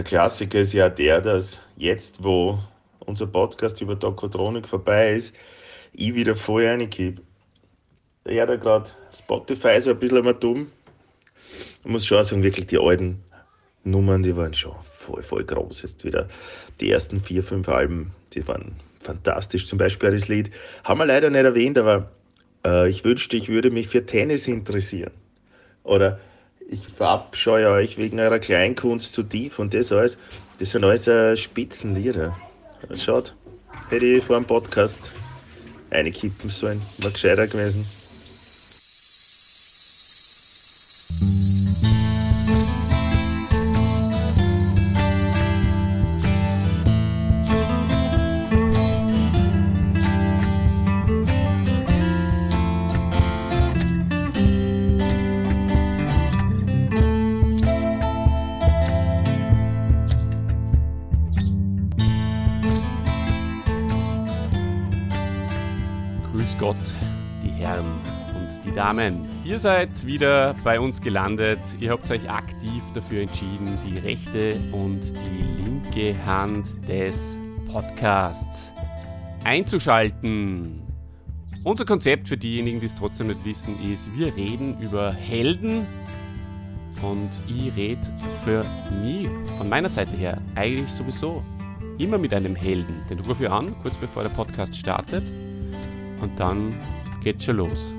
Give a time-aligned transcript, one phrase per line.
[0.00, 2.58] der Klassiker ist ja der, dass jetzt, wo
[3.00, 5.34] unser Podcast über Tokotronik vorbei ist,
[5.92, 7.20] ich wieder voll reingebe.
[8.26, 10.72] Ja, da gerade Spotify so ein bisschen mal dumm.
[11.84, 13.22] Ich muss schon sagen, wirklich die alten
[13.84, 15.82] Nummern, die waren schon voll, voll groß.
[15.82, 16.30] Jetzt wieder
[16.80, 19.66] die ersten vier, fünf Alben, die waren fantastisch.
[19.66, 20.50] Zum Beispiel das Lied,
[20.82, 22.10] haben wir leider nicht erwähnt, aber
[22.64, 25.12] äh, ich wünschte, ich würde mich für Tennis interessieren.
[25.82, 26.20] Oder
[26.68, 30.18] ich verabscheue euch wegen eurer Kleinkunst zu tief und das alles,
[30.58, 32.36] das sind alles äh, Spitzenlieder.
[32.96, 33.34] Schaut,
[33.88, 35.12] hätte ich vor dem Podcast
[35.90, 37.86] eine kippen sollen, war gescheiter gewesen.
[69.60, 71.58] Seid wieder bei uns gelandet.
[71.80, 77.36] Ihr habt euch aktiv dafür entschieden, die rechte und die linke Hand des
[77.70, 78.72] Podcasts
[79.44, 80.80] einzuschalten.
[81.62, 85.86] Unser Konzept für diejenigen, die es trotzdem nicht wissen, ist, wir reden über Helden
[87.02, 88.00] und ich rede
[88.44, 88.64] für
[89.02, 91.44] mich, von meiner Seite her, eigentlich sowieso
[91.98, 93.02] immer mit einem Helden.
[93.10, 95.24] Den rufe ich an, kurz bevor der Podcast startet
[96.22, 96.74] und dann
[97.22, 97.92] geht's schon los.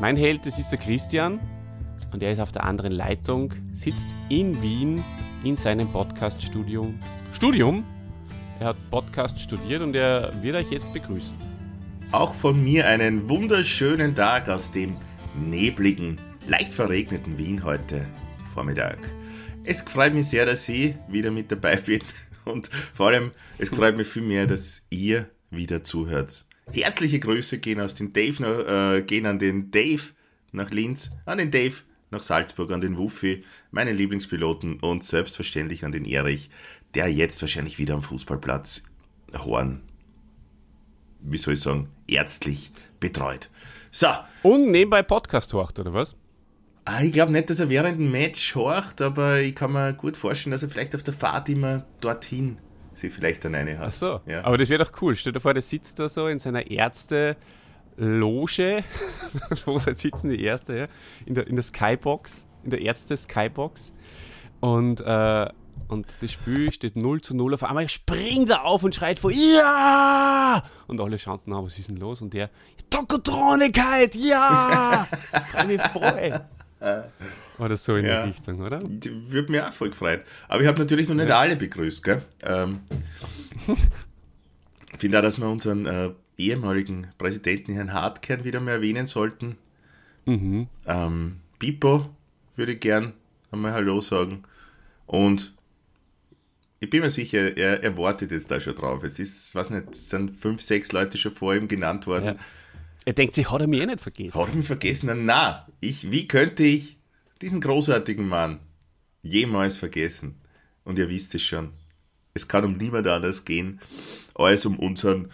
[0.00, 1.40] Mein Held, das ist der Christian
[2.12, 5.02] und er ist auf der anderen Leitung, sitzt in Wien
[5.42, 7.00] in seinem Podcast-Studium.
[7.32, 7.82] Studium?
[8.60, 11.34] Er hat Podcast studiert und er wird euch jetzt begrüßen.
[12.12, 14.96] Auch von mir einen wunderschönen Tag aus dem
[15.34, 18.06] nebligen, leicht verregneten Wien heute
[18.54, 18.98] Vormittag.
[19.64, 22.02] Es freut mich sehr, dass ich wieder mit dabei bin
[22.44, 26.46] und vor allem, es freut mich viel mehr, dass ihr wieder zuhört.
[26.72, 30.02] Herzliche Grüße gehen, aus den Dave, äh, gehen an den Dave
[30.52, 31.76] nach Linz, an den Dave
[32.10, 36.50] nach Salzburg, an den Wuffi, meine Lieblingspiloten und selbstverständlich an den Erich,
[36.94, 38.84] der jetzt wahrscheinlich wieder am Fußballplatz
[39.36, 39.82] Horn,
[41.20, 42.70] wie soll ich sagen, ärztlich
[43.00, 43.50] betreut.
[43.90, 44.08] So.
[44.42, 46.16] Und nebenbei Podcast horcht, oder was?
[46.84, 50.16] Ah, ich glaube nicht, dass er während dem Match horcht, aber ich kann mir gut
[50.16, 52.58] vorstellen, dass er vielleicht auf der Fahrt immer dorthin
[52.98, 53.88] sie vielleicht dann eine hat.
[53.88, 54.44] Ach so, ja.
[54.44, 55.14] aber das wäre doch cool.
[55.16, 57.36] Stell dir vor, der sitzt da so in seiner Ärzte-
[57.98, 58.84] Loge,
[59.64, 60.86] wo sitzen die Ärzte, ja?
[61.26, 63.92] in, der, in der Skybox, in der Ärzte-Skybox.
[64.60, 65.48] Und, äh,
[65.88, 67.54] und das Spiel steht 0 zu 0.
[67.54, 70.62] Auf einmal springt er auf und schreit vor, ja!
[70.86, 72.22] Und alle schauen nach, was ist denn los?
[72.22, 72.50] Und der,
[72.88, 75.06] Tokotronikheit, ja!
[75.50, 76.40] Freue mich voll.
[77.58, 78.22] Oder so in ja.
[78.22, 78.82] die Richtung, oder?
[78.82, 80.22] Würde mir auch voll gefreut.
[80.48, 81.38] Aber ich habe natürlich noch nicht ja.
[81.38, 82.22] alle begrüßt, gell?
[82.42, 82.80] Ähm,
[84.92, 89.56] ich finde auch, dass wir unseren äh, ehemaligen Präsidenten, Herrn Hartkern, wieder mal erwähnen sollten.
[90.24, 90.68] Mhm.
[90.86, 92.10] Ähm, Pipo
[92.56, 93.14] würde ich gern
[93.50, 94.44] einmal Hallo sagen.
[95.06, 95.54] Und
[96.80, 99.02] ich bin mir sicher, er, er wartet jetzt da schon drauf.
[99.02, 102.24] Es ist, weiß nicht, es sind fünf, sechs Leute schon vor ihm genannt worden.
[102.24, 102.36] Ja.
[103.04, 104.38] Er denkt sich, hat er mich eh nicht vergessen.
[104.38, 105.24] Hat er mich vergessen?
[105.24, 106.97] Na, ich, wie könnte ich
[107.42, 108.60] diesen großartigen Mann
[109.22, 110.40] jemals vergessen.
[110.84, 111.72] Und ihr wisst es schon,
[112.34, 113.80] es kann um niemand anders gehen,
[114.34, 115.30] als um unseren.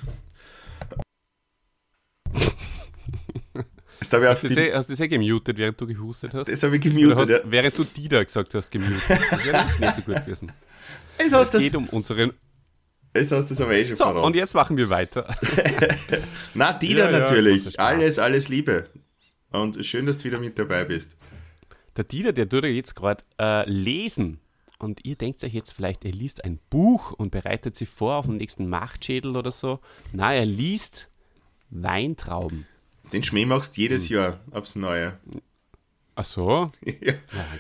[4.01, 6.49] Jetzt habe ich hast, du das, hast du das eh gemutet, während du gehustet hast?
[6.49, 7.39] Das habe ich gemutet, hast, ja.
[7.45, 9.03] Während du Dida gesagt hast, gemutet.
[9.09, 10.53] Das wäre nicht so gut gewesen.
[11.17, 12.33] Es, es geht das, um unseren...
[13.15, 14.27] Jetzt hast du es aber eh schon so, verraten.
[14.27, 15.35] und jetzt machen wir weiter.
[16.55, 17.65] Na, Dida ja, natürlich.
[17.65, 18.91] Ja, alles, alles Liebe.
[19.51, 21.17] Und schön, dass du wieder mit dabei bist.
[21.97, 24.41] Der Dieter, der tut ja jetzt gerade äh, lesen.
[24.78, 28.27] Und ihr denkt euch jetzt vielleicht, er liest ein Buch und bereitet sich vor auf
[28.27, 29.81] den nächsten Machtschädel oder so.
[30.12, 31.09] Nein, er liest
[31.71, 32.66] Weintrauben.
[33.12, 34.16] Den Schmäh machst du jedes hm.
[34.16, 35.19] Jahr aufs Neue.
[36.16, 36.71] Ach so?
[37.00, 37.15] ja.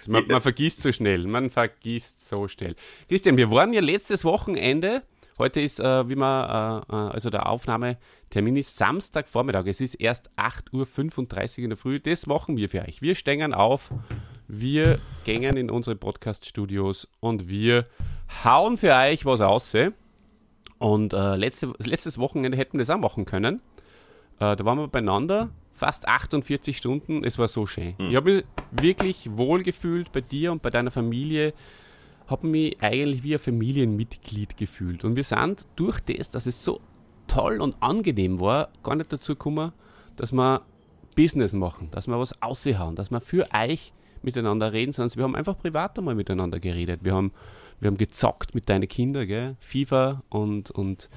[0.06, 1.26] Man, man, vergisst so schnell.
[1.26, 2.76] Man vergisst so schnell.
[3.08, 5.02] Christian, wir waren ja letztes Wochenende.
[5.38, 9.66] Heute ist, äh, wie man, äh, äh also der Aufnahmetermin ist Samstagvormittag.
[9.66, 12.00] Es ist erst 8.35 Uhr in der Früh.
[12.00, 13.02] Das machen wir für euch.
[13.02, 13.90] Wir stehen auf
[14.46, 17.86] wir gehen in unsere Podcast-Studios und wir
[18.44, 19.74] hauen für euch was aus.
[20.78, 23.60] Und äh, letzte, letztes Wochenende hätten wir das auch machen können.
[24.38, 27.24] Äh, da waren wir beieinander, fast 48 Stunden.
[27.24, 27.94] Es war so schön.
[27.98, 28.10] Mhm.
[28.10, 31.54] Ich habe mich wirklich wohl gefühlt bei dir und bei deiner Familie.
[32.26, 35.04] Habe mich eigentlich wie ein Familienmitglied gefühlt.
[35.04, 36.80] Und wir sind durch das, dass es so
[37.26, 39.72] toll und angenehm war, gar nicht dazu gekommen,
[40.16, 40.62] dass wir
[41.14, 43.92] Business machen, dass wir was aushauen, dass wir für euch
[44.22, 47.00] miteinander reden, sondern wir haben einfach privat einmal miteinander geredet.
[47.02, 47.32] Wir haben
[47.80, 49.56] wir haben gezockt mit deinen Kindern, gell?
[49.60, 51.10] FIFA und, und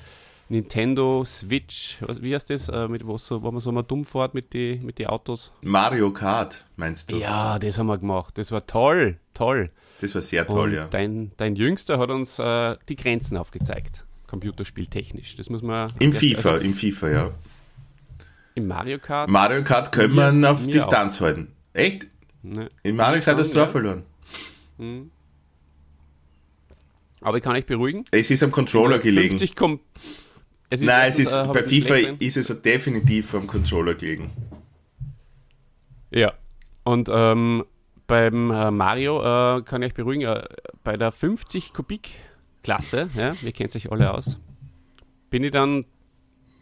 [0.49, 4.05] Nintendo Switch, was, wie heißt das, äh, mit, wo, so, wo man so mal dumm
[4.05, 5.51] fährt mit den mit die Autos?
[5.61, 7.17] Mario Kart, meinst du?
[7.17, 8.37] Ja, das haben wir gemacht.
[8.37, 9.69] Das war toll, toll.
[9.99, 10.87] Das war sehr toll, und ja.
[10.87, 15.35] Dein, dein Jüngster hat uns äh, die Grenzen aufgezeigt, computerspieltechnisch.
[15.35, 15.87] Das muss man.
[15.99, 17.31] Im FIFA, also, im FIFA, ja.
[18.55, 19.29] Im Mario Kart?
[19.29, 21.25] Mario Kart können man auf Distanz auch.
[21.25, 21.51] halten.
[21.73, 22.07] Echt?
[22.43, 22.69] Ne.
[22.83, 24.03] In Mario Kart hast du auch verloren.
[24.77, 25.11] Hm.
[27.21, 28.05] Aber ich kann euch beruhigen.
[28.11, 29.35] Es ist am Controller gelegen.
[29.35, 34.31] es Nein, es ist, äh, bei FIFA ist es definitiv am Controller gelegen.
[36.11, 36.33] Ja.
[36.83, 37.65] Und ähm,
[38.07, 40.43] beim äh, Mario äh, kann ich euch beruhigen, äh,
[40.83, 42.09] bei der 50 Kubik
[42.63, 44.39] Klasse, ja, ihr kennt sich alle aus,
[45.29, 45.85] bin ich dann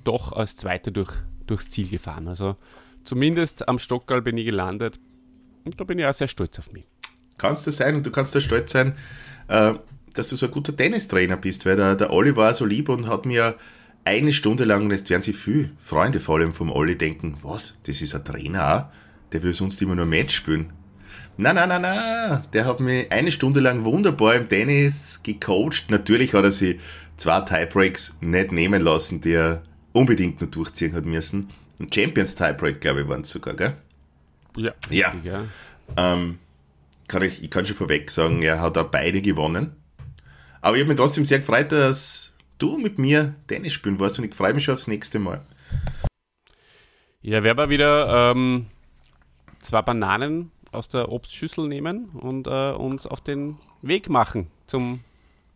[0.04, 1.12] doch als Zweiter durch,
[1.48, 2.28] durchs Ziel gefahren.
[2.28, 2.58] Also
[3.04, 5.00] zumindest am Stockerl bin ich gelandet.
[5.64, 6.86] Und da bin ich auch sehr stolz auf mich.
[7.38, 8.96] Kannst du sein und du kannst da stolz sein,
[9.48, 9.74] äh,
[10.14, 13.08] dass du so ein guter Tennistrainer bist, weil der, der Olli war so lieb und
[13.08, 13.56] hat mir
[14.06, 17.78] eine Stunde lang, und jetzt werden sich viele Freunde vor allem vom Olli denken, was,
[17.84, 18.92] das ist ein Trainer?
[19.32, 20.72] Der will sonst immer nur Match spielen.
[21.38, 22.44] Nein, nein, nein, nein.
[22.54, 25.90] Der hat mich eine Stunde lang wunderbar im Tennis gecoacht.
[25.90, 26.80] Natürlich hat er sich
[27.18, 29.62] zwei Tiebreaks nicht nehmen lassen, die er
[29.92, 31.50] unbedingt nur durchziehen hat müssen.
[31.80, 33.76] Ein Champions Tiebreak, glaube ich, waren es sogar, gell?
[34.56, 34.72] Ja.
[34.90, 35.14] Ja.
[35.24, 35.44] ja.
[35.98, 36.40] Ähm,
[37.08, 39.76] kann ich, ich kann schon vorweg sagen, er hat auch beide gewonnen.
[40.62, 44.26] Aber ich habe mich trotzdem sehr gefreut, dass du mit mir Tennis spielen warst und
[44.26, 45.46] ich freue mich schon aufs nächste Mal.
[47.22, 48.68] Ja, werden wir wieder ähm,
[49.62, 55.02] zwei Bananen aus der Obstschüssel nehmen und äh, uns auf den Weg machen zum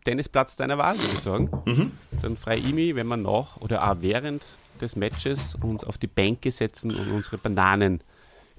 [0.06, 1.50] Tennisplatz deiner Wahl, würde ich sagen.
[1.66, 1.92] Mhm.
[2.22, 4.44] Dann frei mich, wenn wir nach oder auch während
[4.82, 8.02] des Matches uns auf die Bänke setzen und unsere Bananen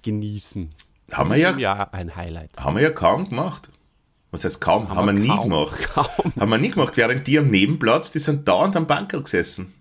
[0.03, 0.69] genießen.
[1.13, 2.51] Haben wir ja, ja ein Highlight.
[2.57, 3.71] Haben wir ja kaum gemacht.
[4.31, 4.89] Was heißt kaum?
[4.89, 5.77] Haben, haben wir, nie kaum, gemacht.
[5.95, 6.33] Kaum.
[6.39, 6.97] Haben wir nie gemacht.
[6.97, 9.75] Während die am Nebenplatz, die sind dauernd am Bankerl gesessen.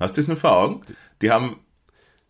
[0.00, 0.80] Hast du das nur vor Augen?
[1.20, 1.56] Die haben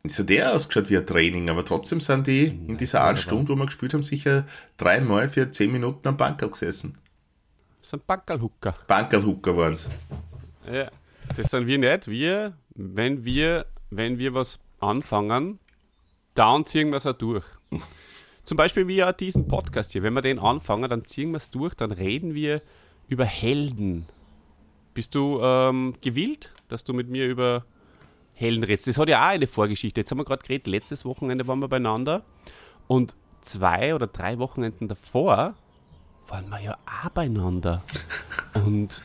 [0.05, 3.53] ist ja der ausgeschaut wie ein Training, aber trotzdem sind die in dieser einen Stunde,
[3.53, 4.47] wo wir gespielt haben, sicher
[4.77, 6.99] dreimal für zehn Minuten am Bankerl gesessen.
[7.81, 8.75] Das sind Bankerlhucker.
[8.87, 9.91] Bankerlhucker waren es.
[10.71, 10.91] Ja,
[11.35, 12.07] das sind wir nicht.
[12.09, 15.59] Wir, wenn wir, wenn wir was anfangen,
[16.35, 17.47] dann ziehen wir es auch durch.
[18.45, 20.03] Zum Beispiel wie ja diesen Podcast hier.
[20.03, 22.61] Wenn wir den anfangen, dann ziehen wir es durch, dann reden wir
[23.09, 24.05] über Helden.
[24.93, 27.65] Bist du ähm, gewillt, dass du mit mir über
[28.35, 28.93] Heldenrätsel.
[28.93, 30.01] Das hat ja auch eine Vorgeschichte.
[30.01, 32.25] Jetzt haben wir gerade geredet, letztes Wochenende waren wir beieinander
[32.87, 35.55] und zwei oder drei Wochenenden davor
[36.29, 37.83] waren wir ja auch beieinander.
[38.55, 39.03] und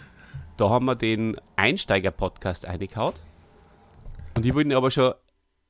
[0.58, 3.22] da haben wir den Einsteiger-Podcast eingehaut.
[4.36, 5.14] Und ich wollte aber schon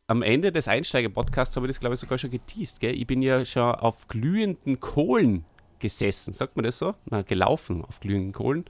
[0.07, 2.79] am Ende des Einsteiger-Podcasts habe ich das, glaube ich, sogar schon geteased.
[2.79, 2.95] Gell?
[2.95, 5.45] Ich bin ja schon auf glühenden Kohlen
[5.77, 6.95] gesessen, sagt man das so?
[7.06, 8.65] Na, gelaufen auf glühenden Kohlen.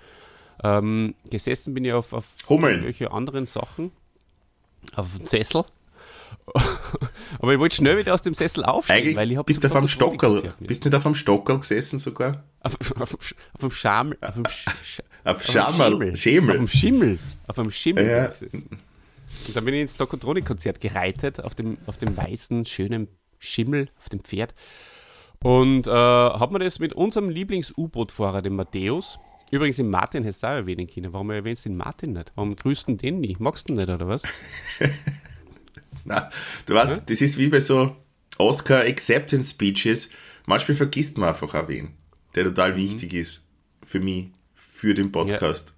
[0.64, 3.92] Ähm, gesessen bin ich auf, auf irgendwelche anderen Sachen
[4.96, 5.64] auf dem Sessel.
[7.40, 9.74] Aber ich wollte schnell wieder aus dem Sessel aufstehen, Eigentlich weil ich bist du auf
[9.74, 12.44] dem Stockerl, bist nicht auf dem Stockerl gesessen sogar?
[12.62, 13.14] Auf, auf,
[13.54, 16.52] auf dem Schamel, auf dem, Sch auf Schamel, Schimmel.
[16.52, 18.28] Auf dem Schimmel, auf dem Schimmel ja.
[18.28, 18.80] gesessen.
[19.48, 24.10] Und dann bin ich ins Tokotronik-Konzert gereitet, auf dem, auf dem weißen, schönen Schimmel, auf
[24.10, 24.56] dem Pferd.
[25.42, 29.20] Und äh, habe mir das mit unserem Lieblings-U-Boot-Fahrer, dem Matthäus,
[29.52, 31.12] Übrigens, den Martin hättest du auch erwähnen können.
[31.12, 32.32] Warum erwähnst du den Martin nicht?
[32.36, 33.40] Warum grüßt du den nicht?
[33.40, 34.24] Magst du ihn nicht, oder was?
[36.06, 36.30] Na,
[36.66, 36.98] du weißt, ja?
[36.98, 37.96] das ist wie bei so
[38.38, 40.10] Oscar Acceptance Speeches.
[40.46, 41.90] Manchmal vergisst man einfach auch wen,
[42.36, 42.78] der total mhm.
[42.78, 43.48] wichtig ist
[43.86, 45.70] für mich, für den Podcast.
[45.70, 45.76] Ja.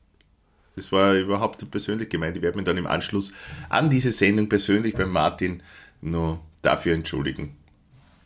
[0.75, 2.37] Das war überhaupt persönlich gemeint.
[2.37, 3.33] Ich werde mich dann im Anschluss
[3.69, 5.63] an diese Sendung persönlich beim Martin
[6.01, 7.57] nur dafür entschuldigen.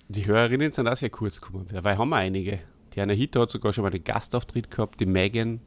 [0.08, 2.62] Die Hörerinnen sind auch sehr kurz gekommen, weil haben wir einige.
[2.96, 5.60] Die Anna Hita hat sogar schon mal einen Gastauftritt gehabt, die Megan,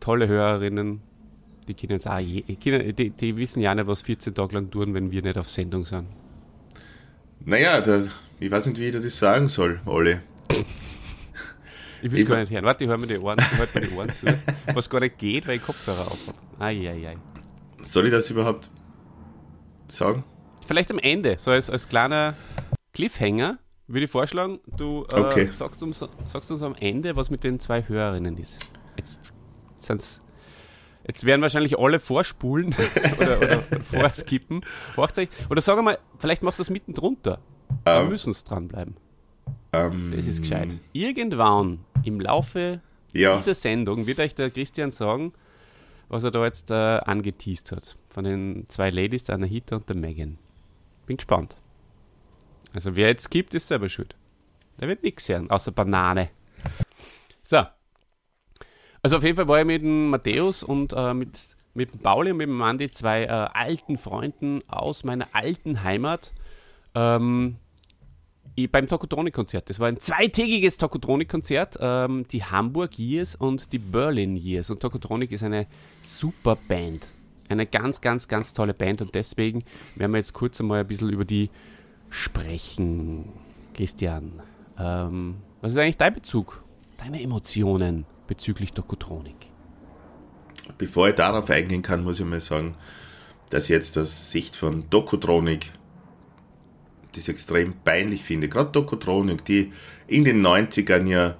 [0.00, 1.02] tolle Hörerinnen,
[1.68, 5.10] die kennen auch je, die, die, wissen ja nicht, was 14 Tage lang tun, wenn
[5.10, 6.06] wir nicht auf Sendung sind.
[7.44, 10.18] Naja, das, ich weiß nicht, wie ich das sagen soll, Olli.
[12.00, 12.64] Ich will es gar nicht hören.
[12.64, 14.26] Warte, ich höre mir die Ohren, ich mir die Ohren zu.
[14.72, 16.64] Was gar nicht geht, weil ich Kopfhörer auf habe.
[16.64, 17.16] Eieiei.
[17.82, 18.70] Soll ich das überhaupt
[19.88, 20.24] sagen?
[20.66, 22.34] Vielleicht am Ende, so als, als kleiner
[22.94, 25.48] Cliffhanger würde ich vorschlagen, du äh, okay.
[25.50, 28.70] sagst, uns, sagst, uns, am Ende, was mit den zwei Hörerinnen ist.
[28.96, 29.32] Jetzt
[29.78, 30.20] sind's.
[31.06, 32.74] Jetzt werden wahrscheinlich alle vorspulen
[33.18, 34.60] oder, oder vorskippen.
[34.96, 37.38] Oder sag mal, vielleicht machst du es mitten drunter.
[37.84, 38.96] Wir um, müssen es dranbleiben.
[39.72, 40.76] Um, das ist gescheit.
[40.92, 43.36] Irgendwann im Laufe ja.
[43.36, 45.32] dieser Sendung wird euch der Christian sagen,
[46.10, 47.96] was er da jetzt äh, angeteased hat.
[48.10, 50.38] Von den zwei Ladies, der Anahita und der Megan.
[51.06, 51.56] Bin gespannt.
[52.72, 54.14] Also wer jetzt gibt, ist selber schuld.
[54.80, 56.30] Der wird nichts hören, außer Banane.
[57.42, 57.62] So.
[59.02, 61.38] Also auf jeden Fall war ich mit dem Matthäus und äh, mit,
[61.74, 66.32] mit dem Pauli und mit dem Andi zwei äh, alten Freunden aus meiner alten Heimat
[66.94, 67.56] ähm,
[68.66, 69.70] beim Tokotronic-Konzert.
[69.70, 74.70] Das war ein zweitägiges Tokotronic-Konzert, ähm, die Hamburg Years und die Berlin Years.
[74.70, 75.66] Und Tokotronic ist eine
[76.00, 77.06] super Band.
[77.48, 81.10] Eine ganz, ganz, ganz tolle Band und deswegen werden wir jetzt kurz einmal ein bisschen
[81.10, 81.50] über die
[82.10, 83.28] sprechen.
[83.74, 84.42] Christian,
[84.78, 86.64] ähm, was ist eigentlich dein Bezug,
[86.96, 89.46] deine Emotionen bezüglich Tokotronik?
[90.76, 92.74] Bevor ich darauf eingehen kann, muss ich mal sagen,
[93.50, 95.72] dass ich jetzt aus Sicht von Dokotronik
[97.12, 98.48] das extrem peinlich finde.
[98.48, 99.72] Gerade Dokotronik, die
[100.06, 101.36] in den 90ern ja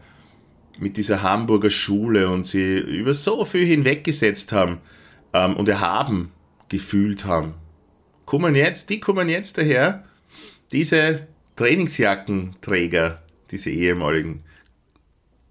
[0.78, 4.78] mit dieser Hamburger Schule und sie über so viel hinweggesetzt haben
[5.32, 6.30] ähm, und erhaben
[6.68, 7.54] gefühlt haben,
[8.24, 10.04] kommen jetzt, die kommen jetzt daher,
[10.72, 14.44] diese Trainingsjackenträger, diese ehemaligen,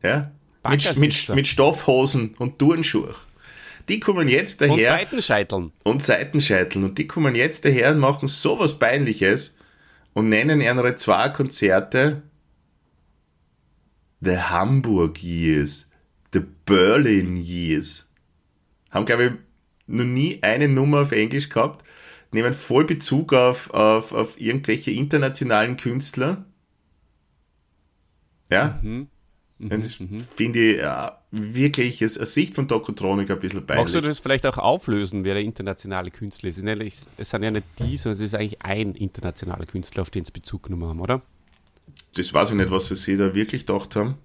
[0.03, 0.31] ja,
[0.67, 3.15] mit, mit, mit, Stoffhosen und Turnschuhe.
[3.89, 4.73] Die kommen jetzt daher.
[4.73, 5.71] Und Seitenscheiteln.
[5.83, 6.83] Und Seitenscheiteln.
[6.83, 9.55] Und die kommen jetzt daher und machen sowas Peinliches
[10.13, 12.23] und nennen ihre zwei Konzerte
[14.19, 15.89] The Hamburg Years,
[16.33, 18.09] The Berlin Years.
[18.89, 19.31] Haben, glaube ich,
[19.87, 21.85] noch nie eine Nummer auf Englisch gehabt.
[22.31, 26.45] Nehmen voll Bezug auf, auf, auf irgendwelche internationalen Künstler.
[28.49, 28.79] Ja?
[28.81, 29.07] Mhm.
[29.59, 30.19] Mhm, das mhm.
[30.19, 33.85] finde ich ja, wirklich aus Sicht von Tokotronik ein bisschen peinlich.
[33.85, 37.07] Magst du das vielleicht auch auflösen, wer der internationale Künstler ist?
[37.17, 40.31] Es sind ja nicht die, sondern es ist eigentlich ein internationaler Künstler, auf den sie
[40.31, 41.21] Bezug genommen haben, oder?
[42.15, 44.15] Das weiß ich nicht, was sie da wirklich gedacht haben.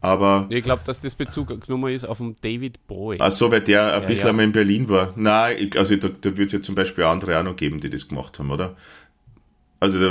[0.00, 0.46] Aber.
[0.50, 3.18] Ich glaube, dass das Bezug genommen ist auf den David Bowie.
[3.20, 4.30] Ach so, weil der ein ja, bisschen ja.
[4.30, 5.12] einmal in Berlin war.
[5.16, 8.08] Nein, also da, da wird es ja zum Beispiel andere auch noch geben, die das
[8.08, 8.76] gemacht haben, oder?
[9.80, 10.08] Also da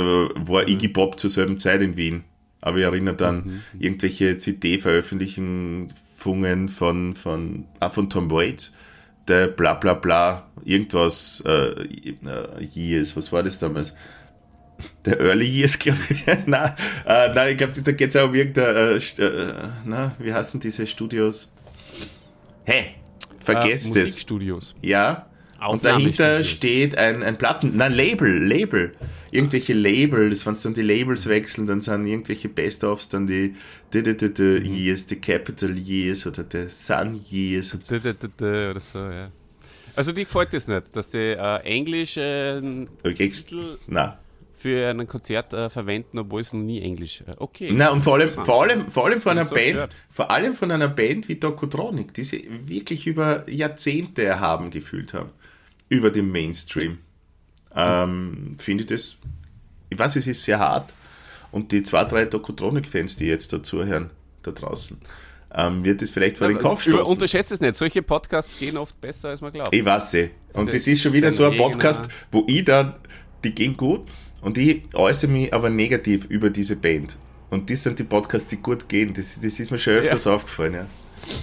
[0.48, 0.68] war mhm.
[0.68, 2.24] Iggy Pop zur selben Zeit in Wien.
[2.60, 3.50] Aber ich erinnere dann mhm.
[3.50, 3.80] mhm.
[3.80, 5.88] irgendwelche CD-Veröffentlichungen
[6.68, 8.72] von, von, ah, von Tom Waits,
[9.28, 13.94] der bla bla bla, irgendwas, äh, äh, Years, was war das damals?
[15.04, 16.26] Der Early Years, glaube ich.
[16.46, 16.74] nein,
[17.06, 19.52] äh, nein, ich glaube, da geht es auch um irgendeine, äh, äh,
[19.84, 21.50] na, wie heißen diese Studios?
[22.64, 22.72] Hä?
[22.72, 22.94] Hey,
[23.42, 24.20] vergesst äh, es.
[24.20, 24.74] Studios.
[24.82, 25.26] Ja.
[25.66, 28.92] Und dahinter steht ein, ein Platten, nein, Label, Label
[29.30, 33.54] irgendwelche Labels, wenn dann die Labels wechseln, dann sind irgendwelche Best-ofs dann die,
[33.92, 37.74] die, die, die, die Years, die Capital Years oder die Sun Years.
[37.74, 39.30] Oder so, ja.
[39.96, 43.78] Also dir gefällt das nicht, dass die äh, englische äh, Titel
[44.58, 47.70] für ein Konzert äh, verwenden, obwohl es noch nie Englisch äh, Okay.
[47.72, 49.90] Na und vor allem, vor allem, vor allem von einer so Band, stört.
[50.10, 55.30] vor allem von einer Band wie Dokotronic, die sie wirklich über Jahrzehnte erhaben gefühlt haben.
[55.88, 56.98] Über den Mainstream
[57.74, 59.16] ähm, finde ich das,
[59.88, 60.94] ich weiß, es ist sehr hart
[61.52, 64.10] und die zwei, drei Tokotronic-Fans, die jetzt dazuhören,
[64.42, 65.00] da draußen,
[65.54, 67.10] ähm, wird es vielleicht vor ja, den Kopf stoßen.
[67.10, 69.74] Unterschätzt es nicht, solche Podcasts gehen oft besser, als man glaubt.
[69.74, 70.30] Ich weiß eh.
[70.52, 72.94] Und das ist schon wieder so ein Podcast, wo ich dann,
[73.44, 74.02] die gehen gut
[74.40, 77.18] und ich äußere mich aber negativ über diese Band.
[77.50, 79.12] Und das sind die Podcasts, die gut gehen.
[79.14, 80.34] Das, das ist mir schon öfters ja.
[80.34, 80.86] aufgefallen, ja.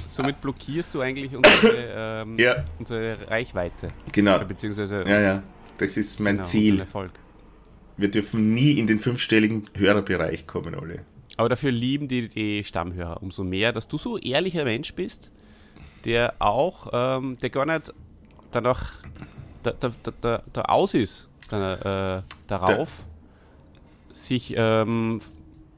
[0.08, 2.64] Somit blockierst du eigentlich unsere, ähm, ja.
[2.80, 3.90] unsere Reichweite.
[4.12, 4.40] Genau.
[4.40, 5.44] Beziehungsweise ja, ja.
[5.78, 6.80] Das ist mein genau, Ziel.
[6.80, 7.12] Erfolg.
[7.98, 11.00] Wir dürfen nie in den fünfstelligen Hörerbereich kommen, alle.
[11.38, 15.32] Aber dafür lieben die, die Stammhörer umso mehr, dass du so ehrlicher Mensch bist,
[16.06, 17.94] der auch, ähm, der gar nicht
[18.52, 18.94] danach
[19.64, 23.04] da, da, da, da aus ist, äh, darauf,
[24.14, 25.22] sich ähm,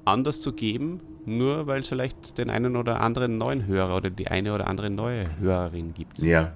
[0.06, 4.28] anders zu geben, nur weil es vielleicht den einen oder anderen neuen Hörer oder die
[4.28, 6.20] eine oder andere neue Hörerin gibt.
[6.20, 6.54] Ja.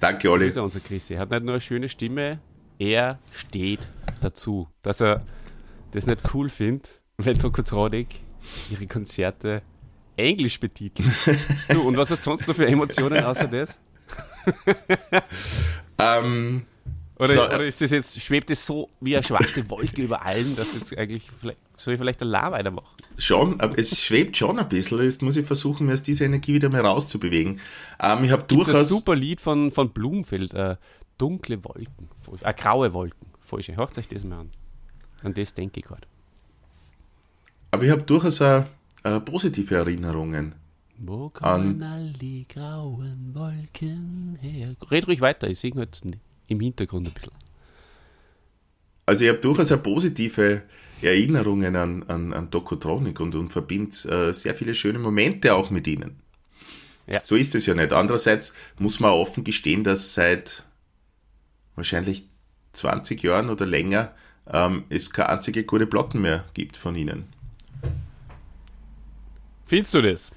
[0.00, 0.46] Danke, Olli.
[0.46, 1.14] So ist er, unser Christi.
[1.14, 2.40] Er hat nicht nur eine schöne Stimme,
[2.78, 3.80] er steht
[4.20, 5.24] dazu, dass er
[5.92, 8.08] das nicht cool findet, wenn Tokotronic
[8.70, 9.62] ihre Konzerte
[10.16, 11.08] englisch betitelt.
[11.68, 13.78] du, und was hast du sonst noch für Emotionen außer das?
[15.98, 16.66] ähm,
[17.22, 20.56] oder, so, oder, ist das jetzt, schwebt es so wie eine schwarze Wolke über allen,
[20.56, 21.30] dass jetzt eigentlich,
[21.76, 22.96] soll ich vielleicht allein weitermachen?
[23.18, 25.02] Schon, aber es schwebt schon ein bisschen.
[25.02, 27.60] Jetzt muss ich versuchen, mir aus dieser Energie wieder mal rauszubewegen.
[28.00, 28.74] Ähm, ich habe durchaus.
[28.74, 30.76] ein super Lied von, von Blumfeld, äh,
[31.18, 32.08] dunkle Wolken,
[32.40, 33.68] äh, graue Wolken, falsch.
[33.68, 34.50] Hört euch das mal an.
[35.22, 36.06] An das denke ich gerade.
[37.70, 38.64] Aber ich habe durchaus auch,
[39.04, 40.54] äh, positive Erinnerungen.
[40.98, 44.70] Wo kommen all die grauen Wolken her?
[44.90, 46.00] Red ruhig weiter, ich singe halt
[46.46, 47.32] im Hintergrund ein bisschen.
[49.06, 50.62] Also ich habe durchaus auch positive
[51.02, 55.86] Erinnerungen an, an, an Dokotronic und, und verbinde äh, sehr viele schöne Momente auch mit
[55.86, 56.20] ihnen.
[57.12, 57.20] Ja.
[57.24, 57.92] So ist es ja nicht.
[57.92, 60.64] Andererseits muss man offen gestehen, dass seit
[61.74, 62.28] wahrscheinlich
[62.72, 64.14] 20 Jahren oder länger
[64.50, 67.24] ähm, es keine einzige gute Platten mehr gibt von ihnen.
[69.66, 70.30] Findest du das?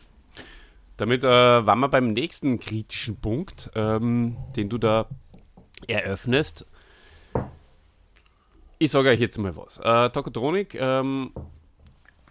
[0.98, 5.10] Damit äh, waren wir beim nächsten kritischen Punkt, ähm, den du da
[5.88, 6.66] eröffnest.
[8.78, 9.80] Ich sage euch jetzt mal was.
[9.80, 11.32] Äh, Tokotronic ähm,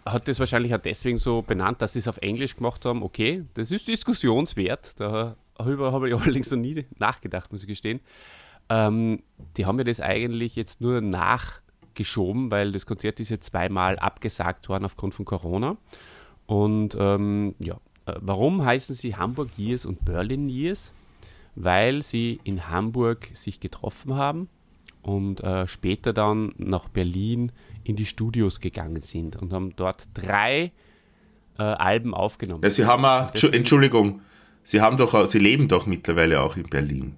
[0.05, 3.01] hat das wahrscheinlich auch deswegen so benannt, dass sie es auf Englisch gemacht haben.
[3.01, 4.99] Okay, das ist diskussionswert.
[4.99, 7.99] Darüber habe ich allerdings noch nie nachgedacht, muss ich gestehen.
[8.69, 9.23] Ähm,
[9.57, 14.69] die haben ja das eigentlich jetzt nur nachgeschoben, weil das Konzert ist jetzt zweimal abgesagt
[14.69, 15.77] worden aufgrund von Corona.
[16.45, 17.75] Und ähm, ja,
[18.05, 20.91] äh, warum heißen sie Hamburg Years und Berlin Years?
[21.55, 24.49] Weil sie in Hamburg sich getroffen haben
[25.01, 27.51] und äh, später dann nach Berlin
[27.83, 30.71] in die Studios gegangen sind und haben dort drei
[31.57, 32.63] äh, Alben aufgenommen.
[32.63, 34.21] Ja, sie haben auch, Entschuldigung,
[34.63, 37.15] sie haben doch, sie leben doch mittlerweile auch in Berlin.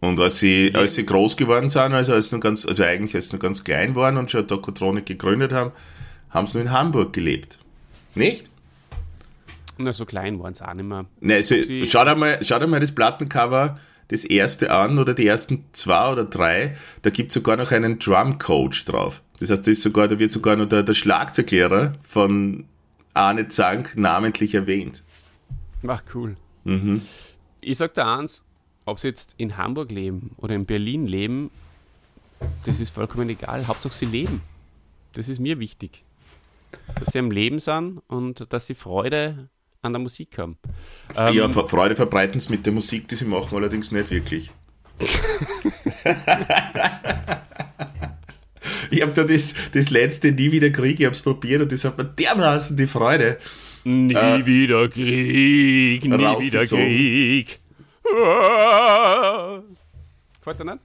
[0.00, 3.28] Und als sie, als sie groß geworden sind, also als noch ganz, also eigentlich als
[3.28, 5.72] sie noch ganz klein waren und schon Dokotronik gegründet haben,
[6.30, 7.58] haben sie nur in Hamburg gelebt.
[8.14, 8.50] Nicht?
[9.78, 11.06] Na, so klein waren sie auch nicht mehr.
[11.20, 11.54] Ne, also,
[11.84, 16.10] schau, dir mal, schau dir mal das Plattencover das erste an oder die ersten zwei
[16.10, 19.22] oder drei, da gibt es sogar noch einen Drum-Coach drauf.
[19.38, 22.64] Das heißt, da, ist sogar, da wird sogar noch der, der Schlagzeuglehrer von
[23.14, 25.02] Arne Zank namentlich erwähnt.
[25.86, 26.36] Ach, cool.
[26.64, 27.02] Mhm.
[27.60, 28.42] Ich sag dir eins,
[28.86, 31.50] ob sie jetzt in Hamburg leben oder in Berlin leben,
[32.64, 33.66] das ist vollkommen egal.
[33.66, 34.40] Hauptsache sie leben.
[35.12, 36.02] Das ist mir wichtig.
[36.98, 39.48] Dass sie am Leben sind und dass sie Freude
[39.82, 40.58] an der Musik haben.
[41.16, 44.50] Ähm, ja, Freude verbreiten es mit der Musik, die sie machen, allerdings nicht wirklich.
[48.90, 51.84] ich habe da das, das letzte Nie wieder Krieg, ich habe es probiert und das
[51.84, 53.38] hat mir dermaßen die Freude.
[53.84, 57.60] Nie äh, wieder Krieg, nie wieder Krieg.
[60.38, 60.78] Gefällt dir nicht?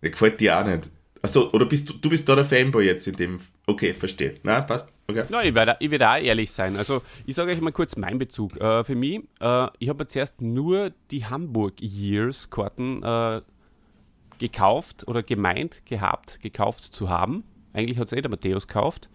[0.00, 0.90] Ja, gefällt dir auch nicht.
[1.22, 3.40] Achso, oder bist du, du bist da der Fanboy jetzt in dem.
[3.66, 4.36] Okay, verstehe.
[4.42, 4.88] Na, passt.
[5.08, 5.24] Okay.
[5.28, 6.76] Ja, ich werde, ich werde auch ehrlich sein.
[6.76, 8.56] Also, ich sage euch mal kurz meinen Bezug.
[8.60, 13.40] Äh, für mich, äh, ich habe zuerst nur die Hamburg Years Karten äh,
[14.38, 17.42] gekauft oder gemeint gehabt, gekauft zu haben.
[17.72, 19.10] Eigentlich hat es eh der Matthäus gekauft.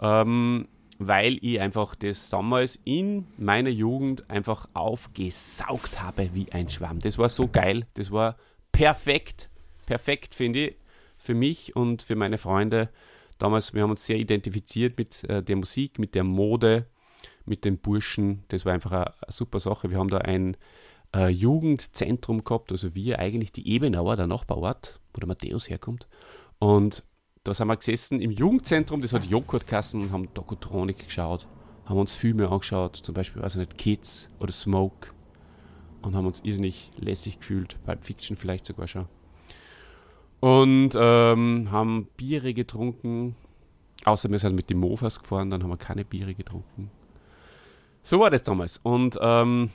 [0.00, 0.66] Ähm,
[0.98, 6.98] weil ich einfach das damals in meiner Jugend einfach aufgesaugt habe wie ein Schwamm.
[6.98, 8.36] Das war so geil, das war
[8.72, 9.48] perfekt,
[9.86, 10.76] perfekt finde ich
[11.28, 12.88] für mich und für meine Freunde.
[13.36, 16.86] Damals, wir haben uns sehr identifiziert mit äh, der Musik, mit der Mode,
[17.44, 18.44] mit den Burschen.
[18.48, 19.90] Das war einfach eine, super Sache.
[19.90, 20.56] Wir haben da ein
[21.14, 26.08] äh, Jugendzentrum gehabt, also wir eigentlich die Ebenauer, der Nachbarort, wo der Matthäus herkommt.
[26.60, 27.04] Und
[27.44, 31.46] da sind wir gesessen im Jugendzentrum, das hat Joghurtkassen und haben Dokotronik geschaut,
[31.84, 35.10] haben uns Filme angeschaut, zum Beispiel, also nicht Kids oder Smoke
[36.00, 39.06] und haben uns irrsinnig lässig gefühlt, Pulp Fiction vielleicht sogar schon.
[40.40, 43.34] Und ähm, haben Biere getrunken,
[44.04, 46.90] außer wir sind mit den Mofas gefahren, dann haben wir keine Biere getrunken.
[48.02, 48.78] So war das damals.
[48.82, 49.70] Und ähm,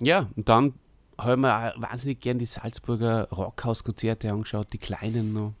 [0.00, 0.74] ja, und dann
[1.16, 5.54] haben wir wahnsinnig gern die Salzburger Rockhaus-Konzerte angeschaut, die kleinen noch.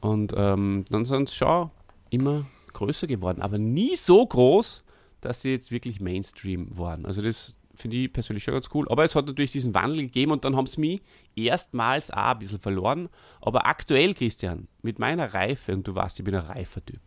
[0.00, 1.70] Und ähm, dann sind sie schon
[2.10, 4.84] immer größer geworden, aber nie so groß,
[5.20, 7.06] dass sie jetzt wirklich Mainstream waren.
[7.06, 8.86] Also das finde ich persönlich schon ganz cool.
[8.88, 11.02] Aber es hat natürlich diesen Wandel gegeben und dann haben sie mich
[11.34, 13.08] erstmals auch ein bisschen verloren.
[13.40, 17.00] Aber aktuell, Christian, mit meiner Reife, und du weißt, ich bin ein reifer Typ.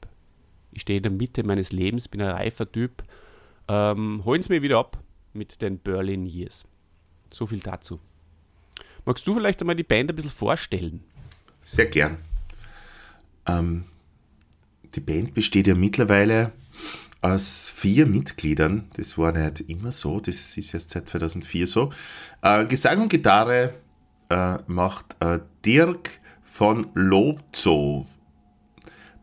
[0.71, 3.03] Ich stehe in der Mitte meines Lebens, bin ein reifer Typ.
[3.67, 4.99] Ähm, holen sie mir wieder ab
[5.33, 6.65] mit den Berlin Years.
[7.31, 7.99] So viel dazu.
[9.05, 11.03] Magst du vielleicht einmal die Band ein bisschen vorstellen?
[11.63, 12.17] Sehr gern.
[13.45, 13.85] Ähm,
[14.95, 16.51] die Band besteht ja mittlerweile
[17.21, 18.89] aus vier Mitgliedern.
[18.95, 21.89] Das war nicht immer so, das ist erst seit 2004 so.
[22.41, 23.73] Äh, Gesang und Gitarre
[24.29, 26.09] äh, macht äh, Dirk
[26.43, 28.05] von Lobzow.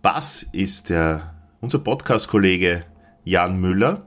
[0.03, 2.85] Bass ist der, unser Podcast-Kollege
[3.25, 4.03] Jan Müller.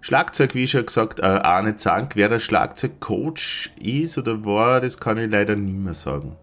[0.00, 2.12] Schlagzeug, wie schon gesagt, äh, Arne Zank.
[2.14, 6.36] Wer der Schlagzeugcoach ist oder war, das kann ich leider nicht mehr sagen.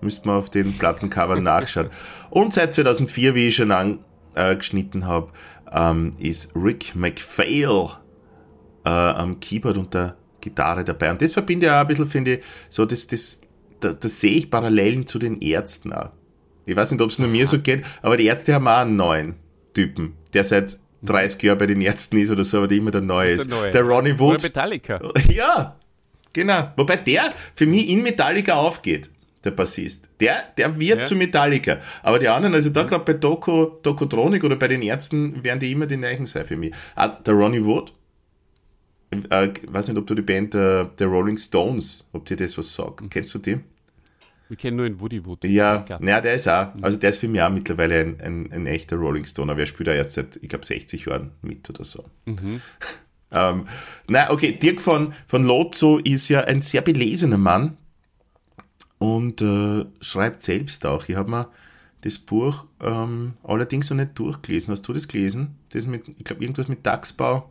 [0.00, 1.90] Müsste man auf den Plattencover nachschauen.
[2.30, 3.70] Und seit 2004, wie ich schon
[4.38, 5.28] angeschnitten habe,
[5.72, 7.90] ähm, ist Rick McPhail
[8.84, 11.10] äh, am Keyboard und der Gitarre dabei.
[11.10, 13.40] Und das verbinde ich auch ein bisschen, finde ich, so, das, das,
[13.80, 16.10] das, das sehe ich Parallelen zu den Ärzten auch.
[16.66, 18.96] Ich weiß nicht, ob es nur mir so geht, aber die Ärzte haben auch einen
[18.96, 19.36] neuen
[19.72, 23.00] Typen, der seit 30 Jahren bei den Ärzten ist oder so, aber der immer der
[23.00, 23.50] Neue ist.
[23.50, 23.70] Der, neue.
[23.70, 24.34] der Ronnie Wood.
[24.34, 25.12] Oder Metallica.
[25.30, 25.76] Ja,
[26.32, 26.72] genau.
[26.76, 29.10] Wobei der für mich in Metallica aufgeht
[29.44, 30.08] der Bassist.
[30.20, 31.04] Der, der wird ja.
[31.04, 31.78] zu Metallica.
[32.02, 35.72] Aber die anderen, also da gerade bei Doku, Dokotronik oder bei den Ärzten, werden die
[35.72, 36.74] immer die Neichen sein für mich.
[36.94, 37.92] Ah, der Ronnie Wood,
[39.10, 42.74] äh, weiß nicht, ob du die Band äh, der Rolling Stones, ob dir das was
[42.74, 43.10] sagt.
[43.10, 43.58] Kennst du die?
[44.48, 45.44] Wir kennen nur den Woody Wood.
[45.44, 48.66] Ja, naja, der ist auch, also der ist für mich auch mittlerweile ein, ein, ein
[48.66, 51.84] echter Rolling Stone, aber er spielt da erst seit, ich glaube, 60 Jahren mit oder
[51.84, 52.04] so.
[52.24, 52.62] Mhm.
[53.30, 53.66] ähm,
[54.08, 57.76] na, okay, Dirk von, von Lotso ist ja ein sehr belesener Mann
[58.98, 61.08] und äh, schreibt selbst auch.
[61.08, 61.50] Ich habe mir
[62.02, 64.72] das Buch ähm, allerdings noch nicht durchgelesen.
[64.72, 65.56] Hast du das gelesen?
[65.70, 67.50] Das mit, ich glaube, irgendwas mit Dachsbau.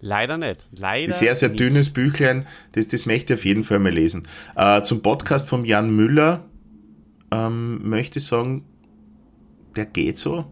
[0.00, 0.66] Leider nicht.
[0.72, 1.60] Leider sehr, sehr nicht.
[1.60, 2.46] dünnes Büchlein.
[2.72, 4.26] Das, das möchte ich auf jeden Fall mal lesen.
[4.56, 6.44] Äh, zum Podcast von Jan Müller
[7.30, 8.64] ähm, möchte ich sagen,
[9.76, 10.50] der geht so.